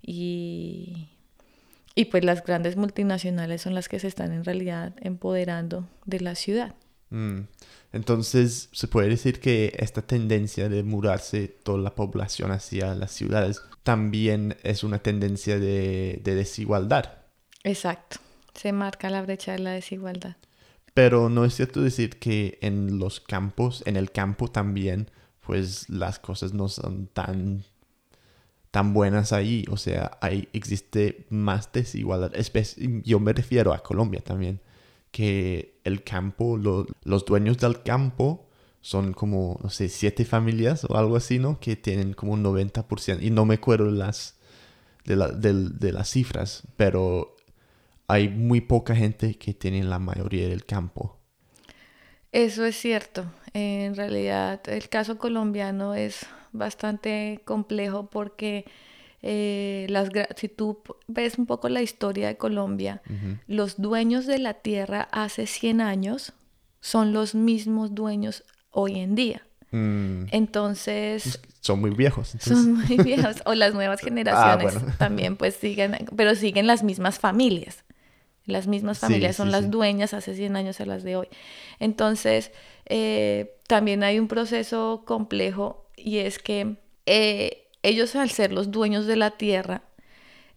y 0.00 1.11
y 1.94 2.06
pues 2.06 2.24
las 2.24 2.44
grandes 2.44 2.76
multinacionales 2.76 3.62
son 3.62 3.74
las 3.74 3.88
que 3.88 3.98
se 3.98 4.08
están 4.08 4.32
en 4.32 4.44
realidad 4.44 4.94
empoderando 5.00 5.88
de 6.04 6.20
la 6.20 6.34
ciudad. 6.34 6.74
Mm. 7.10 7.42
Entonces, 7.92 8.70
se 8.72 8.88
puede 8.88 9.10
decir 9.10 9.38
que 9.38 9.74
esta 9.78 10.00
tendencia 10.00 10.70
de 10.70 10.82
mudarse 10.82 11.48
toda 11.48 11.78
la 11.78 11.94
población 11.94 12.50
hacia 12.50 12.94
las 12.94 13.12
ciudades 13.12 13.60
también 13.82 14.56
es 14.62 14.82
una 14.82 15.00
tendencia 15.00 15.58
de, 15.58 16.20
desigualdad. 16.24 17.18
Exacto, 17.64 18.18
se 18.54 18.72
marca 18.72 19.10
la 19.10 19.22
brecha 19.22 19.52
de 19.52 19.58
la 19.58 19.72
desigualdad. 19.72 20.36
Pero 20.94 21.28
no 21.28 21.44
es 21.44 21.54
cierto 21.54 21.82
decir 21.82 22.18
que 22.18 22.58
en 22.62 22.98
los 22.98 23.20
campos, 23.20 23.82
en 23.86 23.96
el 23.96 24.10
campo 24.10 24.48
también, 24.48 25.10
pues 25.40 25.88
las 25.90 26.18
cosas 26.18 26.54
no 26.54 26.68
son 26.68 27.08
tan 27.08 27.64
tan 28.72 28.94
buenas 28.94 29.32
ahí. 29.32 29.64
O 29.70 29.76
sea, 29.76 30.18
hay, 30.20 30.48
existe 30.52 31.26
más 31.30 31.70
desigualdad. 31.72 32.32
Yo 33.04 33.20
me 33.20 33.32
refiero 33.32 33.72
a 33.72 33.82
Colombia 33.84 34.20
también, 34.20 34.60
que 35.12 35.78
el 35.84 36.02
campo, 36.02 36.56
los 36.56 37.24
dueños 37.24 37.58
del 37.58 37.82
campo 37.84 38.48
son 38.80 39.12
como, 39.12 39.60
no 39.62 39.70
sé, 39.70 39.88
siete 39.88 40.24
familias 40.24 40.84
o 40.88 40.96
algo 40.96 41.16
así, 41.16 41.38
¿no? 41.38 41.60
Que 41.60 41.76
tienen 41.76 42.14
como 42.14 42.32
un 42.32 42.42
90%. 42.42 43.22
Y 43.22 43.30
no 43.30 43.44
me 43.44 43.54
acuerdo 43.54 43.90
las, 43.90 44.38
de, 45.04 45.16
de 45.16 45.92
las 45.92 46.10
cifras, 46.10 46.64
pero 46.76 47.36
hay 48.08 48.28
muy 48.30 48.62
poca 48.62 48.96
gente 48.96 49.34
que 49.34 49.54
tiene 49.54 49.84
la 49.84 49.98
mayoría 49.98 50.48
del 50.48 50.64
campo. 50.64 51.18
Eso 52.32 52.64
es 52.64 52.76
cierto. 52.76 53.26
En 53.52 53.94
realidad, 53.94 54.62
el 54.66 54.88
caso 54.88 55.18
colombiano 55.18 55.94
es 55.94 56.26
bastante 56.52 57.40
complejo 57.44 58.08
porque 58.10 58.64
eh, 59.22 59.86
las, 59.88 60.08
si 60.36 60.48
tú 60.48 60.82
ves 61.06 61.38
un 61.38 61.46
poco 61.46 61.68
la 61.68 61.82
historia 61.82 62.28
de 62.28 62.36
Colombia, 62.36 63.02
los 63.46 63.80
dueños 63.80 64.26
de 64.26 64.38
la 64.38 64.54
tierra 64.54 65.08
hace 65.12 65.46
100 65.46 65.80
años 65.80 66.32
son 66.80 67.12
los 67.12 67.34
mismos 67.34 67.94
dueños 67.94 68.44
hoy 68.70 68.98
en 68.98 69.14
día. 69.14 69.42
Mm. 69.70 70.24
Entonces... 70.32 71.40
Son 71.60 71.80
muy 71.80 71.90
viejos. 71.90 72.34
Son 72.40 72.74
muy 72.74 72.96
viejos. 73.04 73.36
O 73.46 73.54
las 73.54 73.72
nuevas 73.74 74.00
ah, 74.02 74.04
generaciones 74.04 74.96
también 74.98 75.36
pues 75.36 75.54
siguen, 75.54 76.08
pero 76.16 76.34
siguen 76.34 76.66
las 76.66 76.82
mismas 76.82 77.18
familias. 77.18 77.84
Las 78.44 78.66
mismas 78.66 78.98
familias 78.98 79.36
son 79.36 79.52
las 79.52 79.70
dueñas 79.70 80.14
hace 80.14 80.34
100 80.34 80.56
años 80.56 80.80
a 80.80 80.86
las 80.86 81.04
de 81.04 81.14
hoy. 81.14 81.28
Entonces, 81.78 82.50
eh, 82.86 83.54
también 83.68 84.02
hay 84.02 84.18
un 84.18 84.26
proceso 84.26 85.04
complejo 85.06 85.81
y 86.02 86.18
es 86.18 86.38
que 86.38 86.76
eh, 87.06 87.68
ellos 87.82 88.14
al 88.16 88.30
ser 88.30 88.52
los 88.52 88.70
dueños 88.70 89.06
de 89.06 89.16
la 89.16 89.32
tierra, 89.32 89.82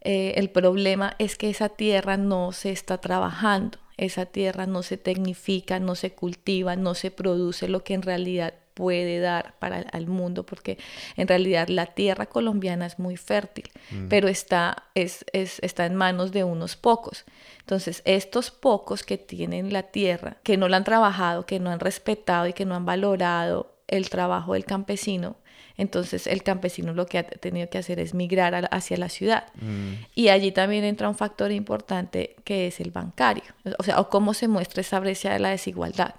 eh, 0.00 0.34
el 0.36 0.50
problema 0.50 1.16
es 1.18 1.36
que 1.36 1.50
esa 1.50 1.68
tierra 1.68 2.16
no 2.16 2.52
se 2.52 2.70
está 2.70 2.98
trabajando, 2.98 3.78
esa 3.96 4.26
tierra 4.26 4.66
no 4.66 4.82
se 4.82 4.96
tecnifica, 4.96 5.80
no 5.80 5.94
se 5.94 6.12
cultiva, 6.12 6.76
no 6.76 6.94
se 6.94 7.10
produce 7.10 7.66
lo 7.68 7.82
que 7.82 7.94
en 7.94 8.02
realidad 8.02 8.54
puede 8.74 9.20
dar 9.20 9.54
para 9.58 9.80
el 9.80 10.06
mundo, 10.06 10.44
porque 10.44 10.76
en 11.16 11.26
realidad 11.26 11.68
la 11.68 11.86
tierra 11.86 12.26
colombiana 12.26 12.84
es 12.84 12.98
muy 12.98 13.16
fértil, 13.16 13.70
mm. 13.90 14.08
pero 14.08 14.28
está, 14.28 14.84
es, 14.94 15.24
es, 15.32 15.58
está 15.62 15.86
en 15.86 15.94
manos 15.94 16.30
de 16.30 16.44
unos 16.44 16.76
pocos. 16.76 17.24
Entonces, 17.60 18.02
estos 18.04 18.50
pocos 18.50 19.02
que 19.02 19.16
tienen 19.16 19.72
la 19.72 19.84
tierra, 19.84 20.36
que 20.42 20.58
no 20.58 20.68
la 20.68 20.76
han 20.76 20.84
trabajado, 20.84 21.46
que 21.46 21.58
no 21.58 21.70
han 21.70 21.80
respetado 21.80 22.46
y 22.46 22.52
que 22.52 22.66
no 22.66 22.74
han 22.74 22.84
valorado 22.84 23.75
el 23.88 24.10
trabajo 24.10 24.54
del 24.54 24.64
campesino, 24.64 25.36
entonces 25.76 26.26
el 26.26 26.42
campesino 26.42 26.94
lo 26.94 27.06
que 27.06 27.18
ha 27.18 27.22
tenido 27.24 27.68
que 27.68 27.78
hacer 27.78 28.00
es 28.00 28.14
migrar 28.14 28.68
hacia 28.70 28.96
la 28.96 29.08
ciudad. 29.08 29.44
Mm. 29.60 30.04
Y 30.14 30.28
allí 30.28 30.52
también 30.52 30.84
entra 30.84 31.08
un 31.08 31.14
factor 31.14 31.52
importante 31.52 32.36
que 32.44 32.66
es 32.66 32.80
el 32.80 32.90
bancario, 32.90 33.44
o 33.78 33.82
sea, 33.82 34.00
o 34.00 34.08
cómo 34.08 34.34
se 34.34 34.48
muestra 34.48 34.80
esa 34.80 35.00
brecha 35.00 35.32
de 35.32 35.38
la 35.38 35.50
desigualdad. 35.50 36.14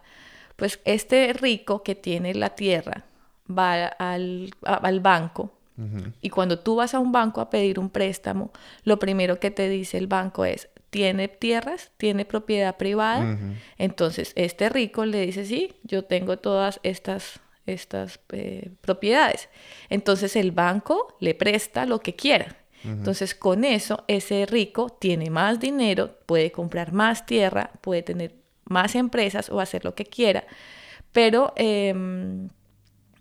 Pues 0.55 0.79
este 0.85 1.33
rico 1.33 1.83
que 1.83 1.95
tiene 1.95 2.33
la 2.33 2.51
tierra 2.51 3.05
va 3.49 3.85
al, 3.85 4.51
al 4.63 4.99
banco 4.99 5.53
y 6.21 6.29
cuando 6.31 6.57
tú 6.57 6.75
vas 6.75 6.95
a 6.95 6.99
un 6.99 7.11
banco 7.11 7.39
a 7.39 7.51
pedir 7.51 7.77
un 7.77 7.89
préstamo, 7.89 8.51
lo 8.83 8.97
primero 8.97 9.39
que 9.39 9.51
te 9.51 9.69
dice 9.69 9.99
el 9.99 10.07
banco 10.07 10.43
es, 10.43 10.69
tiene 10.89 11.27
tierras, 11.27 11.91
tiene 11.97 12.25
propiedad 12.25 12.77
privada. 12.77 13.37
Entonces, 13.77 14.33
este 14.35 14.69
rico 14.69 15.05
le 15.05 15.25
dice, 15.25 15.45
sí, 15.45 15.75
yo 15.83 16.03
tengo 16.03 16.37
todas 16.37 16.79
estas 16.81 17.39
estas 17.67 18.19
eh, 18.31 18.71
propiedades. 18.81 19.49
Entonces 19.89 20.35
el 20.35 20.51
banco 20.51 21.15
le 21.19 21.35
presta 21.35 21.85
lo 21.85 21.99
que 21.99 22.15
quiera. 22.15 22.55
Entonces 22.83 23.35
con 23.35 23.65
eso 23.65 24.05
ese 24.07 24.45
rico 24.45 24.89
tiene 24.89 25.29
más 25.29 25.59
dinero, 25.59 26.19
puede 26.25 26.51
comprar 26.51 26.93
más 26.93 27.25
tierra, 27.25 27.71
puede 27.81 28.01
tener 28.01 28.35
más 28.65 28.95
empresas 28.95 29.49
o 29.49 29.59
hacer 29.59 29.83
lo 29.83 29.93
que 29.93 30.05
quiera. 30.05 30.45
Pero 31.11 31.53
em, 31.57 32.47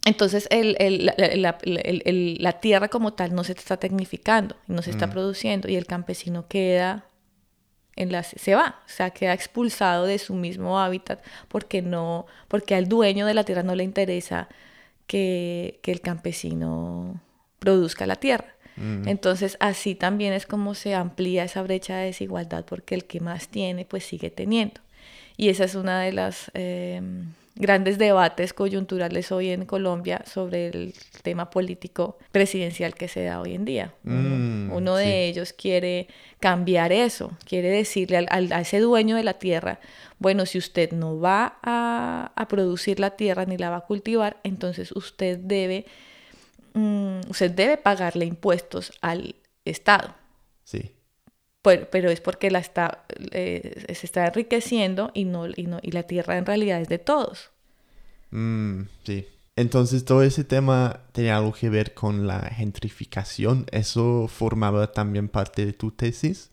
entonces 0.04 0.48
la, 0.52 2.60
tierra 2.60 2.88
como 2.88 3.14
tal 3.14 3.34
no 3.34 3.42
se 3.42 3.52
está 3.52 3.76
tecnificando, 3.76 4.54
no 4.68 4.82
se 4.82 4.90
está 4.90 5.10
produciendo 5.10 5.68
y 5.68 5.74
el 5.74 5.86
campesino 5.86 6.46
queda 6.46 7.05
en 7.96 8.12
la, 8.12 8.22
se 8.22 8.54
va, 8.54 8.80
o 8.84 8.88
sea, 8.88 9.10
queda 9.10 9.32
expulsado 9.32 10.04
de 10.04 10.18
su 10.18 10.34
mismo 10.34 10.78
hábitat 10.78 11.24
porque 11.48 11.82
no, 11.82 12.26
porque 12.48 12.74
al 12.74 12.88
dueño 12.88 13.26
de 13.26 13.34
la 13.34 13.44
tierra 13.44 13.62
no 13.62 13.74
le 13.74 13.84
interesa 13.84 14.48
que, 15.06 15.80
el 15.82 16.00
campesino 16.00 17.20
produzca 17.58 18.06
la 18.06 18.16
tierra. 18.16 18.54
Mm. 18.76 19.08
Entonces, 19.08 19.56
así 19.60 19.94
también 19.94 20.34
es 20.34 20.46
como 20.46 20.74
se 20.74 20.94
amplía 20.94 21.44
esa 21.44 21.62
brecha 21.62 21.96
de 21.96 22.06
desigualdad, 22.06 22.64
porque 22.66 22.94
el 22.94 23.04
que 23.04 23.20
más 23.20 23.48
tiene, 23.48 23.86
pues 23.86 24.04
sigue 24.04 24.30
teniendo. 24.30 24.80
Y 25.38 25.48
esa 25.48 25.64
es 25.64 25.74
una 25.74 26.00
de 26.00 26.12
las 26.12 26.50
eh, 26.54 27.00
grandes 27.56 27.98
debates 27.98 28.52
coyunturales 28.52 29.32
hoy 29.32 29.50
en 29.50 29.64
Colombia 29.64 30.22
sobre 30.26 30.68
el 30.68 30.94
tema 31.22 31.50
político 31.50 32.18
presidencial 32.30 32.94
que 32.94 33.08
se 33.08 33.24
da 33.24 33.40
hoy 33.40 33.54
en 33.54 33.64
día. 33.64 33.94
uno 34.04 34.92
mm, 34.92 34.96
de 34.96 35.26
ellos 35.26 35.52
quiere 35.52 36.08
cambiar 36.38 36.92
eso, 36.92 37.36
quiere 37.46 37.70
decirle 37.70 38.26
al, 38.28 38.52
a 38.52 38.60
ese 38.60 38.80
dueño 38.80 39.16
de 39.16 39.24
la 39.24 39.34
tierra, 39.34 39.80
bueno, 40.18 40.46
si 40.46 40.58
usted 40.58 40.92
no 40.92 41.18
va 41.18 41.58
a, 41.62 42.32
a 42.36 42.48
producir 42.48 43.00
la 43.00 43.10
tierra 43.10 43.46
ni 43.46 43.56
la 43.56 43.70
va 43.70 43.78
a 43.78 43.86
cultivar, 43.86 44.38
entonces 44.44 44.92
usted 44.92 45.38
debe, 45.38 45.86
mm, 46.74 47.20
usted 47.30 47.50
debe 47.50 47.76
pagarle 47.78 48.26
impuestos 48.26 48.92
al 49.00 49.36
Estado. 49.64 50.14
Sí 50.64 50.95
pero, 51.90 52.10
es 52.10 52.20
porque 52.20 52.50
la 52.50 52.60
está, 52.60 53.04
eh, 53.32 53.84
se 53.94 54.06
está 54.06 54.26
enriqueciendo 54.26 55.10
y, 55.14 55.24
no, 55.24 55.46
y, 55.48 55.66
no, 55.66 55.78
y 55.82 55.90
la 55.90 56.04
tierra 56.04 56.38
en 56.38 56.46
realidad 56.46 56.80
es 56.80 56.88
de 56.88 56.98
todos. 56.98 57.50
Mm, 58.30 58.82
sí. 59.04 59.26
Entonces 59.56 60.04
todo 60.04 60.22
ese 60.22 60.44
tema 60.44 61.00
tenía 61.12 61.38
algo 61.38 61.52
que 61.52 61.70
ver 61.70 61.94
con 61.94 62.26
la 62.26 62.40
gentrificación. 62.50 63.66
¿Eso 63.72 64.28
formaba 64.28 64.92
también 64.92 65.28
parte 65.28 65.64
de 65.64 65.72
tu 65.72 65.90
tesis? 65.90 66.50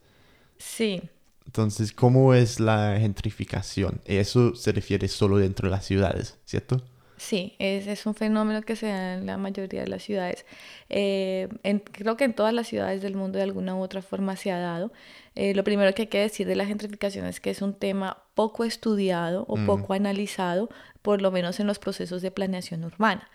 Sí. 0.58 1.01
Entonces, 1.46 1.91
¿cómo 1.91 2.34
es 2.34 2.62
la 2.62 2.98
gentrificación? 2.98 4.01
Eso 4.05 4.55
se 4.55 4.72
refiere 4.72 5.10
solo 5.10 5.38
dentro 5.38 5.67
de 5.67 5.72
las 5.72 5.86
ciudades, 5.86 6.38
¿cierto? 6.46 6.82
Sí, 7.17 7.55
es, 7.60 7.88
es, 7.88 8.05
un 8.05 8.15
fenómeno 8.15 8.62
que 8.63 8.75
se 8.75 8.88
da 8.88 9.13
en 9.13 9.25
la 9.25 9.38
mayoría 9.38 9.82
de 9.82 9.88
las 9.88 10.03
ciudades. 10.03 10.46
Eh, 10.89 11.48
creo 11.91 12.17
que 12.17 12.24
en 12.24 12.34
todas 12.34 12.53
las 12.53 12.67
ciudades 12.67 13.01
del 13.01 13.15
mundo 13.15 13.38
de 13.38 13.43
alguna 13.43 13.75
u 13.75 13.82
otra 13.82 14.01
forma 14.01 14.36
se 14.36 14.51
ha 14.51 14.60
dado. 14.60 14.91
Eh, 15.36 15.53
lo 15.53 15.63
primero 15.63 15.93
que 15.93 16.03
hay 16.03 16.08
que 16.08 16.20
decir 16.20 16.48
de 16.48 16.55
la 16.55 16.65
gentrificación 16.65 17.25
es 17.25 17.39
que 17.39 17.50
es 17.50 17.62
un 17.62 17.74
tema 17.74 18.24
poco 18.36 18.63
estudiado 18.63 19.46
o 19.48 19.58
mm. 19.58 19.65
poco 19.65 19.93
analizado, 19.93 20.70
por 21.01 21.22
lo 21.22 21.32
menos 21.32 21.60
en 21.60 21.67
los 21.67 21.79
procesos 21.79 22.22
de 22.22 22.32
planeación 22.32 22.84
urbana. 22.84 23.29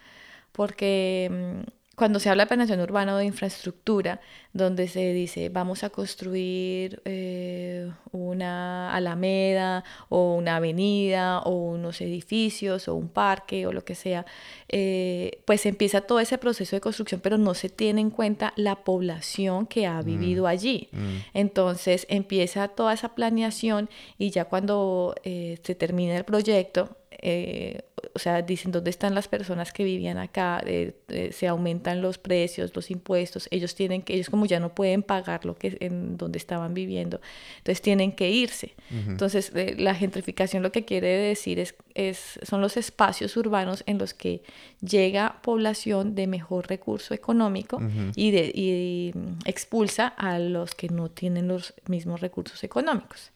porque 0.52 1.28
mm, 1.30 1.77
cuando 1.98 2.20
se 2.20 2.30
habla 2.30 2.44
de 2.44 2.46
planeación 2.46 2.80
urbana 2.80 3.14
o 3.14 3.18
de 3.18 3.24
infraestructura, 3.24 4.20
donde 4.52 4.86
se 4.86 5.12
dice 5.12 5.48
vamos 5.48 5.82
a 5.82 5.90
construir 5.90 7.02
eh, 7.04 7.90
una 8.12 8.94
alameda 8.94 9.84
o 10.08 10.34
una 10.36 10.56
avenida 10.56 11.40
o 11.40 11.50
unos 11.50 12.00
edificios 12.00 12.86
o 12.86 12.94
un 12.94 13.08
parque 13.08 13.66
o 13.66 13.72
lo 13.72 13.84
que 13.84 13.96
sea, 13.96 14.24
eh, 14.68 15.42
pues 15.44 15.66
empieza 15.66 16.00
todo 16.02 16.20
ese 16.20 16.38
proceso 16.38 16.76
de 16.76 16.80
construcción, 16.80 17.20
pero 17.20 17.36
no 17.36 17.54
se 17.54 17.68
tiene 17.68 18.00
en 18.00 18.10
cuenta 18.10 18.52
la 18.56 18.76
población 18.76 19.66
que 19.66 19.86
ha 19.86 20.00
mm, 20.00 20.04
vivido 20.04 20.46
allí. 20.46 20.88
Mm. 20.92 21.16
Entonces 21.34 22.06
empieza 22.08 22.68
toda 22.68 22.92
esa 22.92 23.14
planeación 23.16 23.90
y 24.18 24.30
ya 24.30 24.44
cuando 24.44 25.14
eh, 25.24 25.58
se 25.64 25.74
termina 25.74 26.16
el 26.16 26.24
proyecto, 26.24 26.96
eh, 27.10 27.87
o 28.14 28.18
sea, 28.18 28.42
dicen 28.42 28.72
dónde 28.72 28.90
están 28.90 29.14
las 29.14 29.28
personas 29.28 29.72
que 29.72 29.84
vivían 29.84 30.18
acá, 30.18 30.62
eh, 30.66 30.94
eh, 31.08 31.30
se 31.32 31.46
aumentan 31.46 32.02
los 32.02 32.18
precios, 32.18 32.74
los 32.74 32.90
impuestos, 32.90 33.48
ellos 33.50 33.74
tienen 33.74 34.02
que, 34.02 34.14
ellos 34.14 34.30
como 34.30 34.46
ya 34.46 34.60
no 34.60 34.74
pueden 34.74 35.02
pagar 35.02 35.44
lo 35.44 35.56
que 35.56 35.76
en 35.80 36.16
donde 36.16 36.38
estaban 36.38 36.74
viviendo, 36.74 37.20
entonces 37.58 37.82
tienen 37.82 38.12
que 38.12 38.30
irse. 38.30 38.74
Entonces, 38.90 39.52
la 39.76 39.94
gentrificación 39.94 40.62
lo 40.62 40.72
que 40.72 40.84
quiere 40.84 41.08
decir 41.08 41.58
es, 41.58 41.74
es, 41.94 42.38
son 42.42 42.60
los 42.60 42.76
espacios 42.76 43.36
urbanos 43.36 43.82
en 43.86 43.98
los 43.98 44.14
que 44.14 44.42
llega 44.80 45.40
población 45.42 46.14
de 46.14 46.26
mejor 46.26 46.68
recurso 46.68 47.14
económico 47.14 47.80
y, 48.14 48.30
de, 48.30 48.50
y 48.54 49.12
expulsa 49.44 50.08
a 50.08 50.38
los 50.38 50.74
que 50.74 50.88
no 50.88 51.10
tienen 51.10 51.48
los 51.48 51.74
mismos 51.86 52.20
recursos 52.20 52.64
económicos. 52.64 53.30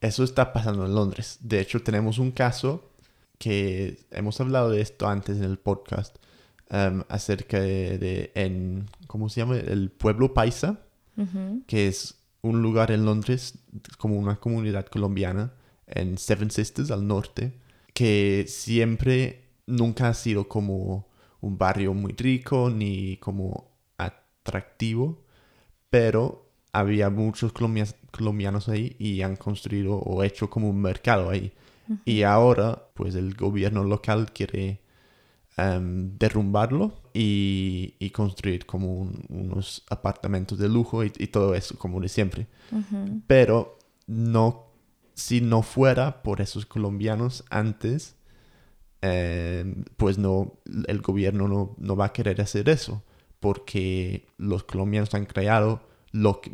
Eso 0.00 0.24
está 0.24 0.52
pasando 0.52 0.86
en 0.86 0.94
Londres. 0.94 1.38
De 1.40 1.60
hecho, 1.60 1.82
tenemos 1.82 2.18
un 2.18 2.30
caso 2.30 2.90
que 3.38 3.98
hemos 4.10 4.40
hablado 4.40 4.70
de 4.70 4.80
esto 4.80 5.08
antes 5.08 5.38
en 5.38 5.44
el 5.44 5.58
podcast, 5.58 6.16
um, 6.70 7.02
acerca 7.08 7.60
de, 7.60 8.32
en, 8.34 8.86
¿cómo 9.06 9.28
se 9.28 9.40
llama? 9.40 9.56
El 9.56 9.90
pueblo 9.90 10.34
paisa, 10.34 10.80
que 11.66 11.88
es 11.88 12.16
un 12.42 12.60
lugar 12.60 12.90
en 12.90 13.06
Londres, 13.06 13.58
como 13.98 14.16
una 14.18 14.36
comunidad 14.36 14.86
colombiana, 14.86 15.52
en 15.86 16.18
Seven 16.18 16.50
Sisters, 16.50 16.90
al 16.90 17.06
norte, 17.06 17.54
que 17.94 18.44
siempre 18.48 19.44
nunca 19.66 20.08
ha 20.08 20.14
sido 20.14 20.46
como 20.48 21.08
un 21.40 21.58
barrio 21.58 21.94
muy 21.94 22.12
rico 22.12 22.70
ni 22.70 23.16
como 23.18 23.70
atractivo, 23.96 25.24
pero 25.90 26.50
había 26.72 27.08
muchos 27.08 27.52
colombianos 27.52 28.68
ahí 28.68 28.96
y 28.98 29.22
han 29.22 29.36
construido 29.36 29.94
o 29.94 30.22
hecho 30.22 30.50
como 30.50 30.68
un 30.68 30.80
mercado 30.80 31.30
ahí. 31.30 31.52
Y 32.04 32.22
ahora, 32.22 32.88
pues 32.94 33.14
el 33.14 33.34
gobierno 33.34 33.84
local 33.84 34.32
quiere 34.32 34.80
em, 35.56 36.16
derrumbarlo 36.18 36.94
y, 37.12 38.10
construir 38.12 38.66
como 38.66 39.10
unos 39.28 39.84
apartamentos 39.90 40.58
de 40.58 40.68
lujo 40.68 41.04
y, 41.04 41.10
todo 41.10 41.54
eso, 41.54 41.78
como 41.78 42.00
de 42.00 42.08
siempre. 42.08 42.46
Pero 43.26 43.78
no, 44.06 44.66
si 45.14 45.40
no 45.40 45.62
fuera 45.62 46.22
por 46.22 46.40
esos 46.40 46.66
colombianos 46.66 47.44
antes, 47.50 48.16
em, 49.02 49.84
pues 49.96 50.18
no, 50.18 50.54
el 50.88 51.00
gobierno 51.00 51.48
no, 51.48 51.76
no, 51.78 51.96
va 51.96 52.06
a 52.06 52.12
querer 52.12 52.40
hacer 52.40 52.68
eso, 52.68 53.02
porque 53.40 54.26
los 54.38 54.64
colombianos 54.64 55.14
han 55.14 55.26
creado 55.26 55.82
lo 56.10 56.40
que, 56.40 56.52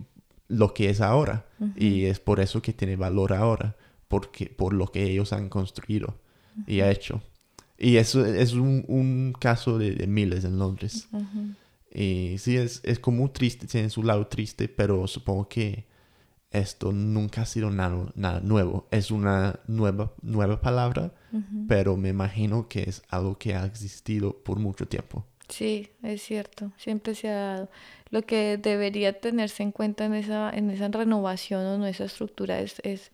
lo 0.49 0.75
que 0.75 0.91
es 0.91 1.01
ahora. 1.01 1.47
Y 1.77 2.07
es 2.07 2.19
por 2.19 2.41
eso 2.41 2.61
que 2.61 2.73
tiene 2.73 2.97
valor 2.97 3.33
ahora 3.33 3.77
porque, 4.13 4.45
por 4.45 4.75
lo 4.75 4.89
que 4.89 5.05
ellos 5.05 5.33
han 5.33 5.49
construido 5.49 6.19
y 6.67 6.81
ha 6.81 6.91
hecho. 6.91 7.23
Y 7.79 7.97
eso 7.97 8.27
es 8.27 8.53
un, 8.53 8.85
un 8.87 9.33
caso 9.41 9.79
de, 9.79 10.07
miles 10.07 10.45
en 10.45 10.59
Londres. 10.59 11.09
Y 11.91 12.37
sí, 12.37 12.59
es, 12.59 12.83
es 12.85 12.99
como 12.99 13.31
triste, 13.31 13.67
tiene 13.67 13.89
su 13.89 14.03
lado 14.03 14.27
triste, 14.27 14.69
pero 14.69 15.07
supongo 15.07 15.49
que 15.49 15.87
esto 16.51 16.93
nunca 16.93 17.41
ha 17.41 17.47
sido 17.47 17.71
nada, 17.71 18.13
nada 18.15 18.41
nuevo. 18.41 18.87
Es 18.91 19.11
una 19.11 19.61
nueva, 19.67 20.13
nueva 20.21 20.61
palabra, 20.61 21.15
pero 21.67 21.97
me 21.97 22.11
imagino 22.11 22.69
que 22.69 22.83
es 22.83 23.03
algo 23.09 23.39
que 23.39 23.55
ha 23.55 23.65
existido 23.65 24.43
por 24.45 24.59
mucho 24.59 24.87
tiempo. 24.87 25.25
Sí, 25.49 25.89
es 26.03 26.21
cierto, 26.23 26.71
siempre 26.77 27.15
se 27.15 27.31
ha 27.31 27.35
dado. 27.35 27.71
Lo 28.11 28.21
que 28.21 28.59
debería 28.59 29.19
tenerse 29.19 29.63
en 29.63 29.73
cuenta 29.73 30.05
en 30.05 30.13
esa, 30.13 30.51
en 30.51 30.69
esa 30.69 30.89
renovación 30.89 31.65
o 31.65 31.75
en 31.77 31.85
esa 31.85 32.05
estructura 32.05 32.61
es, 32.61 32.79
es 32.85 33.11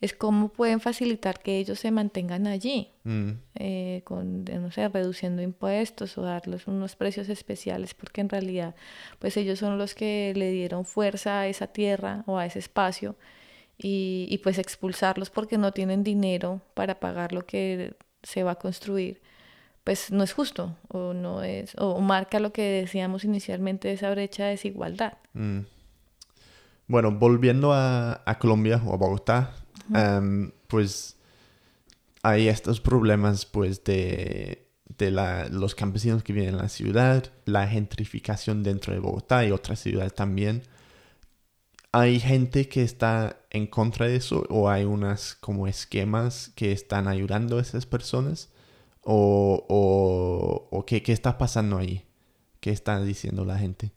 es 0.00 0.14
cómo 0.14 0.48
pueden 0.48 0.80
facilitar 0.80 1.40
que 1.40 1.58
ellos 1.58 1.78
se 1.78 1.90
mantengan 1.90 2.46
allí, 2.46 2.88
mm. 3.04 3.30
eh, 3.56 4.00
con, 4.04 4.44
no 4.44 4.70
sé, 4.70 4.88
reduciendo 4.88 5.42
impuestos 5.42 6.16
o 6.16 6.22
darles 6.22 6.66
unos 6.66 6.96
precios 6.96 7.28
especiales, 7.28 7.92
porque 7.92 8.22
en 8.22 8.30
realidad, 8.30 8.74
pues 9.18 9.36
ellos 9.36 9.58
son 9.58 9.76
los 9.76 9.94
que 9.94 10.32
le 10.34 10.52
dieron 10.52 10.86
fuerza 10.86 11.40
a 11.40 11.46
esa 11.48 11.66
tierra 11.66 12.24
o 12.26 12.38
a 12.38 12.46
ese 12.46 12.60
espacio 12.60 13.16
y, 13.76 14.26
y 14.30 14.38
pues 14.38 14.58
expulsarlos 14.58 15.28
porque 15.28 15.58
no 15.58 15.72
tienen 15.72 16.02
dinero 16.02 16.62
para 16.74 16.98
pagar 16.98 17.32
lo 17.32 17.44
que 17.44 17.94
se 18.22 18.42
va 18.42 18.52
a 18.52 18.56
construir, 18.56 19.20
pues 19.84 20.10
no 20.10 20.24
es 20.24 20.32
justo 20.32 20.76
o 20.88 21.12
no 21.12 21.42
es, 21.42 21.74
o 21.76 22.00
marca 22.00 22.40
lo 22.40 22.54
que 22.54 22.62
decíamos 22.62 23.24
inicialmente 23.24 23.92
esa 23.92 24.10
brecha 24.10 24.44
de 24.44 24.50
desigualdad. 24.52 25.18
Mm. 25.34 25.60
Bueno, 26.86 27.12
volviendo 27.12 27.72
a, 27.72 28.22
a 28.26 28.38
Colombia 28.38 28.82
o 28.84 28.92
a 28.92 28.96
Bogotá, 28.96 29.54
Em, 29.94 30.52
pues 30.66 31.16
hay 32.22 32.48
estos 32.48 32.80
problemas 32.80 33.46
pues 33.46 33.82
de, 33.84 34.68
de 34.98 35.10
la, 35.10 35.48
los 35.48 35.74
campesinos 35.74 36.22
que 36.22 36.32
viven 36.32 36.50
en 36.50 36.58
la 36.58 36.68
ciudad, 36.68 37.24
la 37.44 37.66
gentrificación 37.66 38.62
dentro 38.62 38.92
de 38.92 39.00
Bogotá 39.00 39.44
y 39.44 39.50
otras 39.50 39.80
ciudades 39.80 40.14
también. 40.14 40.62
¿Hay 41.92 42.20
gente 42.20 42.68
que 42.68 42.82
está 42.82 43.40
en 43.50 43.66
contra 43.66 44.06
de 44.06 44.16
eso 44.16 44.44
o 44.48 44.70
hay 44.70 44.84
unas 44.84 45.34
como 45.34 45.66
esquemas 45.66 46.52
que 46.54 46.70
están 46.70 47.08
ayudando 47.08 47.58
a 47.58 47.62
esas 47.62 47.84
personas? 47.84 48.50
¿O, 49.02 49.64
o, 49.68 50.68
o 50.70 50.86
qué, 50.86 51.02
qué, 51.02 51.12
está 51.12 51.36
pasando 51.36 51.78
ahí? 51.78 52.06
¿Qué 52.60 52.70
está 52.70 53.00
diciendo 53.00 53.44
la 53.44 53.58
gente? 53.58 53.92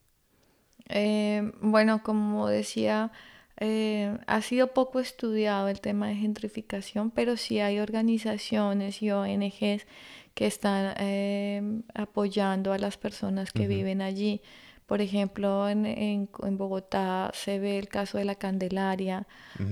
Eh, 0.90 1.52
bueno, 1.62 2.02
como 2.02 2.48
decía, 2.48 3.12
eh, 3.58 4.18
ha 4.28 4.42
sido 4.42 4.68
poco 4.74 5.00
estudiado 5.00 5.68
el 5.68 5.80
tema 5.80 6.08
de 6.08 6.16
gentrificación, 6.16 7.12
pero 7.12 7.38
sí 7.38 7.60
hay 7.60 7.80
organizaciones 7.80 9.02
y 9.02 9.12
ONGs 9.12 9.86
que 10.34 10.48
están 10.48 10.96
eh, 10.98 11.82
apoyando 11.94 12.74
a 12.74 12.78
las 12.78 12.98
personas 12.98 13.52
que 13.52 13.68
viven 13.68 14.02
allí. 14.02 14.42
Por 14.88 15.00
ejemplo, 15.02 15.70
en, 15.70 15.86
en, 15.86 16.58
Bogotá 16.58 17.32
se 17.34 17.58
ve 17.58 17.80
el 17.80 17.88
caso 17.88 18.18
de 18.18 18.26
la 18.26 18.36
Candelaria, 18.36 19.26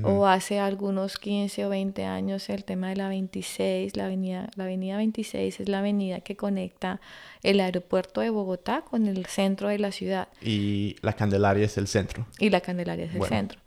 o 0.04 0.26
hace 0.26 0.60
algunos 0.60 1.18
15 1.18 1.66
o 1.66 1.70
20 1.70 2.06
años 2.06 2.50
el 2.50 2.64
tema 2.64 2.90
de 2.90 2.96
la 2.96 3.10
26, 3.10 3.98
la 3.98 4.06
avenida, 4.06 4.50
la 4.56 4.64
avenida 4.64 4.98
26 4.98 5.60
es 5.60 5.70
la 5.70 5.80
avenida 5.80 6.22
que 6.22 6.38
conecta 6.38 7.02
el 7.44 7.60
aeropuerto 7.60 8.22
de 8.22 8.30
Bogotá 8.30 8.84
con 8.90 9.06
el 9.06 9.26
centro 9.26 9.68
de 9.68 9.80
la 9.80 9.92
ciudad. 9.92 10.30
Y 10.42 10.96
la 11.02 11.14
Candelaria 11.14 11.66
es 11.66 11.78
el 11.78 11.88
centro. 11.88 12.26
Y 12.40 12.50
la 12.50 12.62
Candelaria 12.62 13.06
es 13.06 13.14
el 13.14 13.24
centro. 13.26 13.60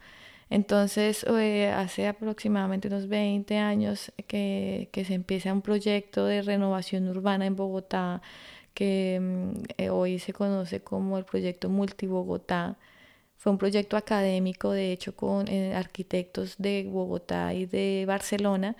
Entonces, 0.50 1.24
eh, 1.28 1.68
hace 1.68 2.06
aproximadamente 2.06 2.88
unos 2.88 3.08
20 3.08 3.58
años 3.58 4.12
que, 4.26 4.88
se 4.92 5.14
empieza 5.14 5.52
un 5.52 5.62
proyecto 5.62 6.26
de 6.26 6.42
renovación 6.42 7.08
urbana 7.08 7.46
en 7.46 7.56
Bogotá, 7.56 8.22
que 8.74 9.18
mm, 9.20 9.62
eh, 9.78 9.90
hoy 9.90 10.18
se 10.18 10.32
conoce 10.32 10.80
como 10.80 11.18
el 11.18 11.24
proyecto 11.24 11.68
Multibogotá. 11.68 12.76
Fue 13.36 13.52
un 13.52 13.58
proyecto 13.58 13.96
académico, 13.96 14.70
de 14.70 14.92
hecho, 14.92 15.14
con 15.14 15.48
eh, 15.48 15.74
arquitectos 15.74 16.54
de 16.58 16.86
Bogotá 16.88 17.52
y 17.52 17.66
de 17.66 18.04
Barcelona, 18.06 18.74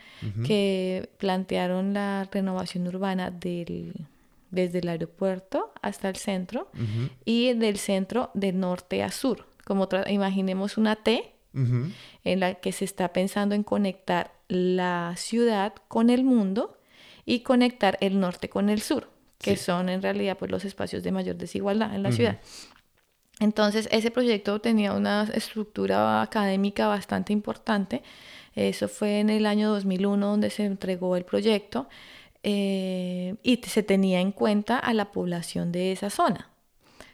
que 0.47 1.11
plantearon 1.19 1.93
la 1.93 2.27
renovación 2.33 2.87
urbana 2.89 3.31
del, 3.31 3.93
desde 4.51 4.79
el 4.79 4.89
aeropuerto 4.89 5.73
hasta 5.83 6.09
el 6.09 6.17
centro 6.17 6.69
y 7.27 7.53
del 7.53 7.77
centro 7.77 8.31
de 8.33 8.53
norte 8.53 9.03
a 9.03 9.11
sur. 9.11 9.47
Como 9.65 9.87
imaginemos 10.09 10.79
una 10.79 10.97
T, 10.97 11.34
en 11.55 12.41
la 12.41 12.55
que 12.55 12.73
se 12.73 12.85
está 12.85 13.13
pensando 13.13 13.55
en 13.55 13.63
conectar 13.63 14.33
la 14.49 15.15
ciudad 15.17 15.75
con 15.89 16.11
el 16.11 16.25
mundo 16.25 16.79
y 17.25 17.41
conectar 17.41 17.97
el 18.01 18.21
norte 18.21 18.49
con 18.49 18.69
el 18.69 18.81
sur, 18.81 19.09
que 19.39 19.57
son 19.57 19.89
en 19.89 20.03
realidad 20.03 20.37
pues, 20.37 20.51
los 20.51 20.65
espacios 20.65 21.03
de 21.03 21.13
mayor 21.13 21.37
desigualdad 21.37 21.95
en 21.95 22.03
la 22.03 22.13
ciudad. 22.13 22.41
Entonces, 23.41 23.89
ese 23.91 24.11
proyecto 24.11 24.61
tenía 24.61 24.93
una 24.93 25.25
estructura 25.35 26.23
académica 26.23 26.87
bastante 26.87 27.33
importante. 27.33 28.03
Eso 28.55 28.89
fue 28.89 29.19
en 29.19 29.31
el 29.31 29.47
año 29.47 29.71
2001 29.71 30.27
donde 30.27 30.51
se 30.51 30.65
entregó 30.65 31.17
el 31.17 31.25
proyecto 31.25 31.89
eh, 32.43 33.35
y 33.43 33.57
se 33.65 33.83
tenía 33.83 34.21
en 34.21 34.31
cuenta 34.31 34.79
a 34.79 34.95
la 34.95 35.11
población 35.11 35.73
de 35.73 35.93
esa 35.93 36.11
zona. 36.11 36.51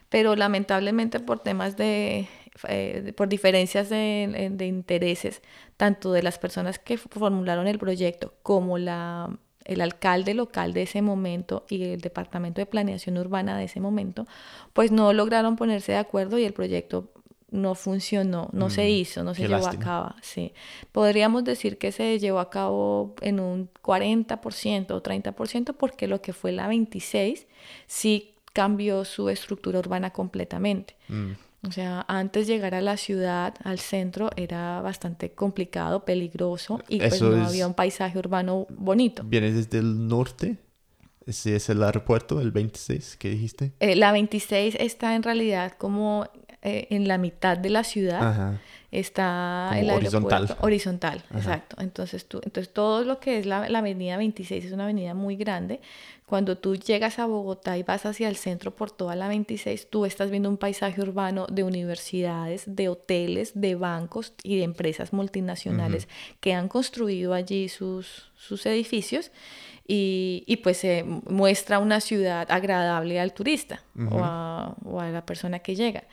Pero 0.09 0.35
lamentablemente 0.35 1.19
por 1.19 1.39
temas 1.39 1.77
de 1.77 2.27
eh, 2.67 3.13
por 3.15 3.29
diferencias 3.29 3.89
de, 3.89 4.55
intereses, 4.61 5.41
tanto 5.77 6.11
de 6.11 6.23
las 6.23 6.37
personas 6.37 6.79
que 6.79 6.97
formularon 6.97 7.67
el 7.67 7.79
proyecto 7.79 8.33
como 8.43 8.77
la, 8.77 9.29
el 9.65 9.81
alcalde 9.81 10.33
local 10.33 10.73
de 10.73 10.83
ese 10.83 11.01
momento 11.01 11.65
y 11.69 11.83
el 11.83 12.01
departamento 12.01 12.61
de 12.61 12.65
planeación 12.65 13.17
urbana 13.17 13.57
de 13.57 13.65
ese 13.65 13.79
momento, 13.79 14.25
pues 14.73 14.91
no 14.91 15.13
lograron 15.13 15.55
ponerse 15.55 15.93
de 15.93 15.97
acuerdo 15.99 16.37
y 16.37 16.43
el 16.45 16.53
proyecto 16.53 17.11
no 17.49 17.75
funcionó, 17.75 18.49
no 18.53 18.69
se 18.69 18.83
Mm, 18.85 18.87
hizo, 18.89 19.23
no 19.25 19.33
se 19.33 19.41
llevó 19.41 19.63
lástima. 19.65 19.81
a 19.83 19.85
cabo. 19.85 20.15
Sí. 20.21 20.53
Podríamos 20.93 21.43
decir 21.43 21.77
que 21.77 21.91
se 21.91 22.17
llevó 22.17 22.39
a 22.39 22.49
cabo 22.49 23.13
en 23.19 23.41
un 23.41 23.69
40% 23.81 24.91
o 24.91 25.03
30% 25.03 25.73
porque 25.73 26.07
lo 26.07 26.21
que 26.21 26.31
fue 26.31 26.53
la 26.53 26.67
26 26.69 27.47
sí 27.87 28.35
cambió 28.53 29.03
su 29.03 29.27
estructura 29.29 29.79
urbana 29.79 30.11
completamente. 30.11 30.95
Mm. 31.09 31.31
O 31.67 31.71
sea, 31.71 32.05
antes 32.07 32.47
llegar 32.47 32.73
a 32.73 32.81
la 32.81 32.97
ciudad, 32.97 33.53
al 33.63 33.77
centro, 33.79 34.31
era 34.35 34.81
bastante 34.81 35.31
complicado, 35.31 36.05
peligroso 36.05 36.79
y 36.87 36.97
pues 36.99 37.13
Eso 37.13 37.29
no 37.29 37.41
es- 37.43 37.49
había 37.49 37.67
un 37.67 37.75
paisaje 37.75 38.17
urbano 38.17 38.65
bonito. 38.69 39.23
¿Vienes 39.23 39.55
desde 39.55 39.77
el 39.77 40.07
norte? 40.07 40.57
Ese 41.27 41.55
es 41.55 41.69
el 41.69 41.83
aeropuerto, 41.83 42.41
el 42.41 42.51
26 42.51 43.15
que 43.17 43.29
dijiste. 43.29 43.73
Eh, 43.79 43.95
la 43.95 44.11
26 44.11 44.75
está 44.79 45.15
en 45.15 45.21
realidad 45.21 45.73
como 45.77 46.27
eh, 46.63 46.87
en 46.89 47.07
la 47.07 47.17
mitad 47.19 47.57
de 47.57 47.69
la 47.69 47.83
ciudad. 47.83 48.27
Ajá. 48.27 48.59
Está 48.91 49.67
Como 49.69 49.81
el 49.81 49.89
horizontal. 49.91 50.33
aeropuerto 50.43 50.65
horizontal, 50.65 51.23
Ajá. 51.29 51.37
exacto. 51.39 51.77
Entonces, 51.79 52.25
tú, 52.25 52.41
entonces 52.43 52.73
todo 52.73 53.03
lo 53.05 53.19
que 53.21 53.39
es 53.39 53.45
la, 53.45 53.69
la 53.69 53.79
avenida 53.79 54.17
26 54.17 54.65
es 54.65 54.71
una 54.73 54.83
avenida 54.83 55.13
muy 55.13 55.37
grande. 55.37 55.79
Cuando 56.25 56.57
tú 56.57 56.75
llegas 56.75 57.17
a 57.19 57.25
Bogotá 57.25 57.77
y 57.77 57.83
vas 57.83 58.05
hacia 58.05 58.27
el 58.29 58.35
centro 58.37 58.73
por 58.75 58.91
toda 58.91 59.15
la 59.15 59.27
26, 59.29 59.89
tú 59.89 60.05
estás 60.05 60.29
viendo 60.29 60.49
un 60.49 60.57
paisaje 60.57 61.01
urbano 61.01 61.45
de 61.47 61.63
universidades, 61.63 62.63
de 62.67 62.89
hoteles, 62.89 63.51
de 63.59 63.75
bancos 63.75 64.33
y 64.43 64.57
de 64.57 64.63
empresas 64.63 65.11
multinacionales 65.13 66.07
que 66.39 66.53
han 66.53 66.67
construido 66.69 67.33
allí 67.33 67.67
sus, 67.69 68.31
sus 68.35 68.65
edificios 68.65 69.31
y, 69.87 70.43
y 70.47 70.57
pues 70.57 70.77
se 70.77 71.03
muestra 71.03 71.79
una 71.79 71.99
ciudad 71.99 72.49
agradable 72.49 73.19
al 73.19 73.33
turista 73.33 73.81
o, 74.09 74.19
a, 74.23 74.75
o 74.85 74.99
a 75.01 75.09
la 75.09 75.25
persona 75.25 75.59
que 75.59 75.75
llega. 75.75 76.03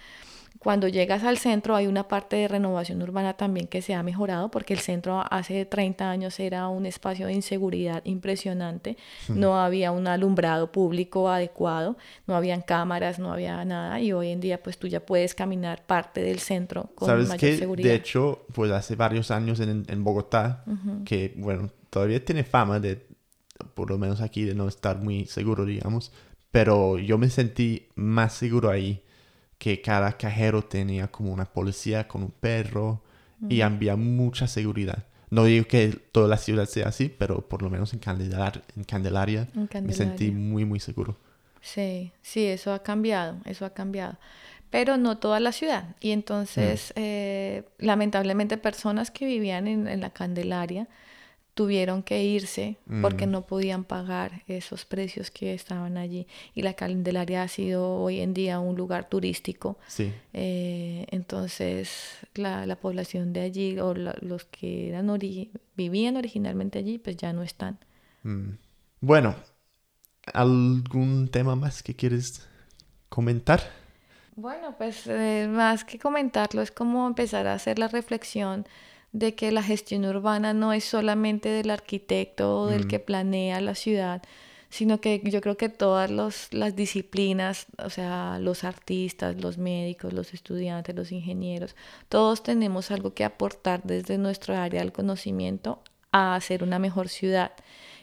Cuando 0.59 0.89
llegas 0.89 1.23
al 1.23 1.39
centro 1.39 1.77
hay 1.77 1.87
una 1.87 2.09
parte 2.09 2.37
de 2.37 2.49
renovación 2.49 3.01
urbana 3.03 3.35
también 3.35 3.69
que 3.69 3.81
se 3.81 3.95
ha 3.95 4.03
mejorado 4.03 4.51
porque 4.51 4.75
el 4.75 4.81
centro 4.81 5.23
hace 5.31 5.65
30 5.65 6.11
años 6.11 6.41
era 6.41 6.69
un 6.69 6.85
espacio 6.85 7.27
de 7.27 7.33
inseguridad 7.33 8.03
impresionante, 8.05 8.97
no 9.29 9.61
había 9.61 9.93
un 9.93 10.09
alumbrado 10.09 10.73
público 10.73 11.29
adecuado, 11.29 11.97
no 12.27 12.35
habían 12.35 12.63
cámaras, 12.63 13.19
no 13.19 13.33
había 13.33 13.65
nada 13.65 14.01
y 14.01 14.13
hoy 14.13 14.31
en 14.31 14.41
día 14.41 14.63
pues 14.63 14.79
tú 14.79 14.89
ya 14.89 15.01
puedes 15.05 15.35
caminar 15.35 15.87
parte 15.87 16.23
del 16.23 16.41
centro 16.41 16.91
con 16.95 17.07
¿Sabes 17.07 17.29
mayor 17.29 17.41
qué? 17.41 17.57
seguridad. 17.57 17.89
De 17.89 17.95
hecho, 17.95 18.45
pues 18.53 18.73
hace 18.73 18.97
varios 18.97 19.31
años 19.31 19.61
en, 19.61 19.85
en 19.89 20.05
Bogotá, 20.05 20.65
que 21.05 21.35
bueno, 21.37 21.71
todavía 21.91 22.25
tiene 22.25 22.43
fama 22.43 22.81
de, 22.81 23.07
por 23.75 23.91
lo 23.91 23.99
menos 23.99 24.21
aquí, 24.21 24.45
de 24.45 24.55
no 24.55 24.67
estar 24.67 24.99
muy 24.99 25.27
seguro, 25.27 25.65
digamos, 25.65 26.13
pero 26.51 26.99
yo 26.99 27.17
me 27.19 27.31
sentí 27.31 27.89
más 27.95 28.33
seguro 28.33 28.71
ahí 28.71 29.05
que 29.59 29.81
cada 29.83 30.17
cajero 30.17 30.63
tenía 30.63 31.09
como 31.09 31.33
una 31.33 31.45
policía 31.47 32.07
con 32.09 32.23
un 32.23 32.31
perro 32.31 33.03
y 33.49 33.61
había 33.61 33.97
mucha 33.97 34.47
seguridad. 34.47 35.05
No 35.31 35.45
digo 35.45 35.67
que 35.67 35.89
toda 36.13 36.27
la 36.29 36.39
ciudad 36.39 36.67
sea 36.67 36.89
así, 36.89 37.09
pero 37.09 37.47
por 37.49 37.63
lo 37.63 37.71
menos 37.71 37.93
en, 37.93 38.01
Candelar- 38.01 38.63
en 38.77 38.85
Candelaria 38.85 39.49
En 39.55 39.87
me 39.87 39.93
sentí 39.93 40.31
muy, 40.31 40.65
muy 40.65 40.81
seguro. 40.81 41.17
Sí, 41.61 42.13
sí, 42.23 42.47
eso 42.47 42.73
ha 42.73 42.83
cambiado, 42.83 43.37
eso 43.45 43.65
ha 43.67 43.71
cambiado. 43.71 44.17
Pero 44.71 44.97
no 44.97 45.19
toda 45.19 45.41
la 45.41 45.53
ciudad. 45.53 45.97
Y 46.01 46.11
entonces, 46.13 46.93
eh, 46.97 47.65
lamentablemente, 47.79 48.59
personas 48.59 49.11
que 49.11 49.25
vivían 49.27 49.67
en, 49.67 49.89
en 49.89 50.01
la 50.01 50.11
Candelaria 50.11 50.89
tuvieron 51.59 52.05
que 52.05 52.23
irse 52.23 52.77
porque 53.03 53.27
Mm. 53.27 53.31
no 53.33 53.41
podían 53.53 53.83
pagar 53.85 54.31
esos 54.47 54.85
precios 54.85 55.33
que 55.33 55.47
estaban 55.55 55.97
allí. 55.97 56.29
Y 56.55 56.63
la 56.63 56.75
Candelaria 56.75 57.43
ha 57.43 57.49
sido 57.49 57.81
hoy 58.05 58.21
en 58.21 58.33
día 58.33 58.61
un 58.61 58.77
lugar 58.77 59.09
turístico. 59.09 59.77
Sí. 59.89 60.13
Eh, 60.33 61.05
entonces, 61.11 62.19
la, 62.35 62.65
la 62.67 62.77
población 62.77 63.33
de 63.33 63.41
allí, 63.41 63.79
o 63.81 63.93
la- 63.95 64.17
los 64.21 64.45
que 64.45 64.89
eran 64.91 65.09
ori- 65.09 65.51
vivían 65.77 66.17
originalmente 66.17 66.79
allí, 66.79 66.99
pues 66.99 67.17
ya 67.17 67.33
no 67.33 67.43
están. 67.43 67.75
Mm. 68.23 68.51
Bueno, 69.01 69.35
¿algún 70.33 71.29
tema 71.29 71.57
más 71.57 71.83
que 71.83 71.95
quieres 71.97 72.47
comentar? 73.09 73.61
Bueno, 74.37 74.75
pues 74.79 75.07
eh, 75.09 75.49
más 75.51 75.85
que 75.85 75.99
comentarlo, 75.99 76.63
es 76.63 76.71
como 76.71 77.07
empezar 77.09 77.47
a 77.49 77.55
hacer 77.55 77.79
la 77.81 77.89
reflexión 77.89 78.65
de 79.13 79.35
que 79.35 79.51
la 79.53 79.63
gestión 79.63 80.05
urbana 80.05 80.53
no 80.55 80.73
es 80.73 80.85
solamente 80.85 81.49
del 81.49 81.71
arquitecto 81.71 82.61
o 82.61 82.67
del 82.67 82.87
que 82.87 82.99
planea 83.01 83.61
la 83.61 83.75
ciudad, 83.75 84.23
sino 84.71 85.01
que 85.01 85.23
yo 85.25 85.41
creo 85.41 85.57
que 85.57 85.71
todas 85.71 86.11
los- 86.11 86.53
las 86.53 86.77
disciplinas, 86.77 87.67
o 87.83 87.89
sea, 87.89 88.39
los 88.39 88.65
artistas, 88.65 89.41
los 89.41 89.57
médicos, 89.57 90.13
los 90.13 90.35
estudiantes, 90.35 90.95
los 90.95 91.11
ingenieros, 91.11 91.75
todos 92.11 92.43
tenemos 92.43 92.91
algo 92.91 93.15
que 93.15 93.25
aportar 93.25 93.83
desde 93.85 94.19
nuestro 94.19 94.55
área 94.57 94.81
del 94.81 94.93
conocimiento 94.93 95.83
a 96.13 96.35
hacer 96.35 96.63
una 96.63 96.79
mejor 96.79 97.09
ciudad 97.09 97.53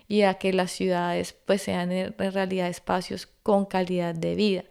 y 0.08 0.24
a 0.24 0.36
que 0.36 0.54
las 0.54 0.72
ciudades 0.72 1.36
pues 1.46 1.62
sean 1.62 1.92
en 1.92 2.16
en 2.18 2.32
realidad 2.32 2.68
espacios 2.68 3.28
con 3.44 3.66
calidad 3.66 4.16
de 4.16 4.36
vida 4.36 4.64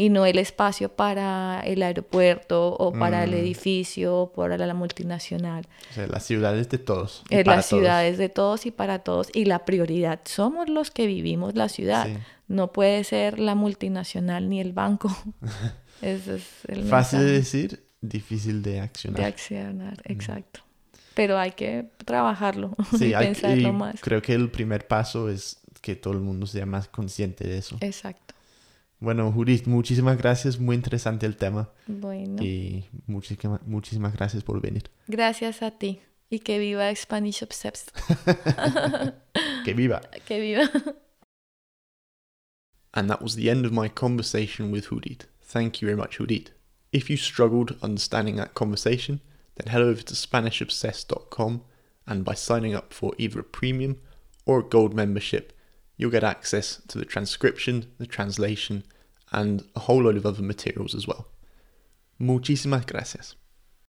y 0.00 0.08
no 0.08 0.24
el 0.24 0.38
espacio 0.38 0.88
para 0.88 1.60
el 1.60 1.82
aeropuerto 1.82 2.74
o 2.74 2.92
para 2.92 3.22
el 3.24 3.32
Mm. 3.32 3.34
edificio 3.34 4.16
o 4.16 4.32
para 4.32 4.56
la 4.56 4.72
multinacional. 4.74 5.66
O 5.90 5.94
sea, 5.94 6.06
las 6.06 6.24
ciudades 6.24 6.68
de 6.70 6.78
todos. 6.78 7.22
y 7.28 7.34
Es 7.36 7.44
para 7.44 7.56
las 7.56 7.68
todos. 7.68 7.80
ciudades 7.82 8.16
de 8.18 8.28
todos 8.30 8.64
y 8.66 8.70
para 8.70 9.00
todos 9.00 9.28
y 9.34 9.44
la 9.44 9.64
prioridad 9.66 10.20
somos 10.24 10.68
los 10.70 10.90
que 10.90 11.06
vivimos 11.06 11.54
la 11.54 11.68
ciudad. 11.68 12.06
Sí. 12.06 12.14
No 12.48 12.72
puede 12.72 13.04
ser 13.04 13.38
la 13.38 13.54
multinacional 13.54 14.48
ni 14.48 14.58
el 14.60 14.72
banco. 14.72 15.14
Ese 16.02 16.36
es 16.36 16.44
el 16.68 16.84
Fácil 16.84 17.18
de 17.20 17.32
decir, 17.32 17.84
difícil 18.00 18.62
de 18.62 18.80
accionar. 18.80 19.20
de 19.20 19.26
accionar, 19.26 20.02
exacto. 20.04 20.60
Pero 21.14 21.38
hay 21.38 21.50
que 21.52 21.90
trabajarlo 22.06 22.74
Sí, 22.98 23.08
y 23.08 23.14
hay- 23.14 23.26
pensarlo 23.26 23.68
y 23.68 23.72
más. 23.72 24.00
creo 24.00 24.22
que 24.22 24.32
el 24.32 24.50
primer 24.50 24.86
paso 24.88 25.28
es 25.28 25.58
que 25.82 25.94
todo 25.94 26.14
el 26.14 26.20
mundo 26.20 26.46
sea 26.46 26.64
más 26.64 26.88
consciente 26.88 27.46
de 27.46 27.58
eso. 27.58 27.76
Exacto. 27.82 28.34
Bueno, 29.00 29.32
Judith, 29.32 29.66
muchísimas 29.66 30.18
gracias, 30.18 30.58
muy 30.58 30.76
interesante 30.76 31.24
el 31.26 31.36
tema 31.36 31.70
Bueno, 31.86 32.42
y 32.42 32.84
muchísimas, 33.06 33.62
muchísimas 33.66 34.12
gracias 34.14 34.42
por 34.44 34.60
venir. 34.60 34.90
gracias 35.08 35.62
a 35.62 35.70
ti 35.70 36.00
y 36.28 36.40
que 36.40 36.58
viva 36.58 36.94
Spanish 36.94 37.42
Obsessed. 37.42 37.90
Que 39.64 39.74
viva! 39.74 40.00
que 40.26 40.38
viva. 40.40 40.70
And 42.92 43.08
that 43.08 43.22
was 43.22 43.36
the 43.36 43.48
end 43.50 43.64
of 43.66 43.72
my 43.72 43.88
conversation 43.88 44.70
with 44.72 44.86
Hudit. 44.86 45.26
Thank 45.42 45.80
you 45.80 45.86
very 45.86 45.96
much, 45.96 46.18
Hudit. 46.18 46.48
If 46.92 47.08
you 47.08 47.16
struggled 47.16 47.76
understanding 47.82 48.36
that 48.36 48.54
conversation, 48.54 49.20
then 49.56 49.68
head 49.72 49.82
over 49.82 50.02
to 50.02 50.14
SpanishObsessed.com 50.14 51.62
and 52.06 52.24
by 52.24 52.34
signing 52.34 52.74
up 52.74 52.92
for 52.92 53.12
either 53.18 53.40
a 53.40 53.44
premium 53.44 54.00
or 54.44 54.58
a 54.60 54.64
gold 54.68 54.92
membership, 54.94 55.52
you'll 56.00 56.10
get 56.10 56.24
access 56.24 56.80
to 56.88 56.96
the 56.96 57.04
transcription, 57.04 57.84
the 57.98 58.06
translation, 58.06 58.84
and 59.32 59.62
a 59.76 59.80
whole 59.80 60.02
load 60.02 60.16
of 60.16 60.24
other 60.24 60.42
materials 60.42 60.94
as 60.94 61.06
well. 61.06 61.28
Muchísimas 62.18 62.86
gracias. 62.86 63.36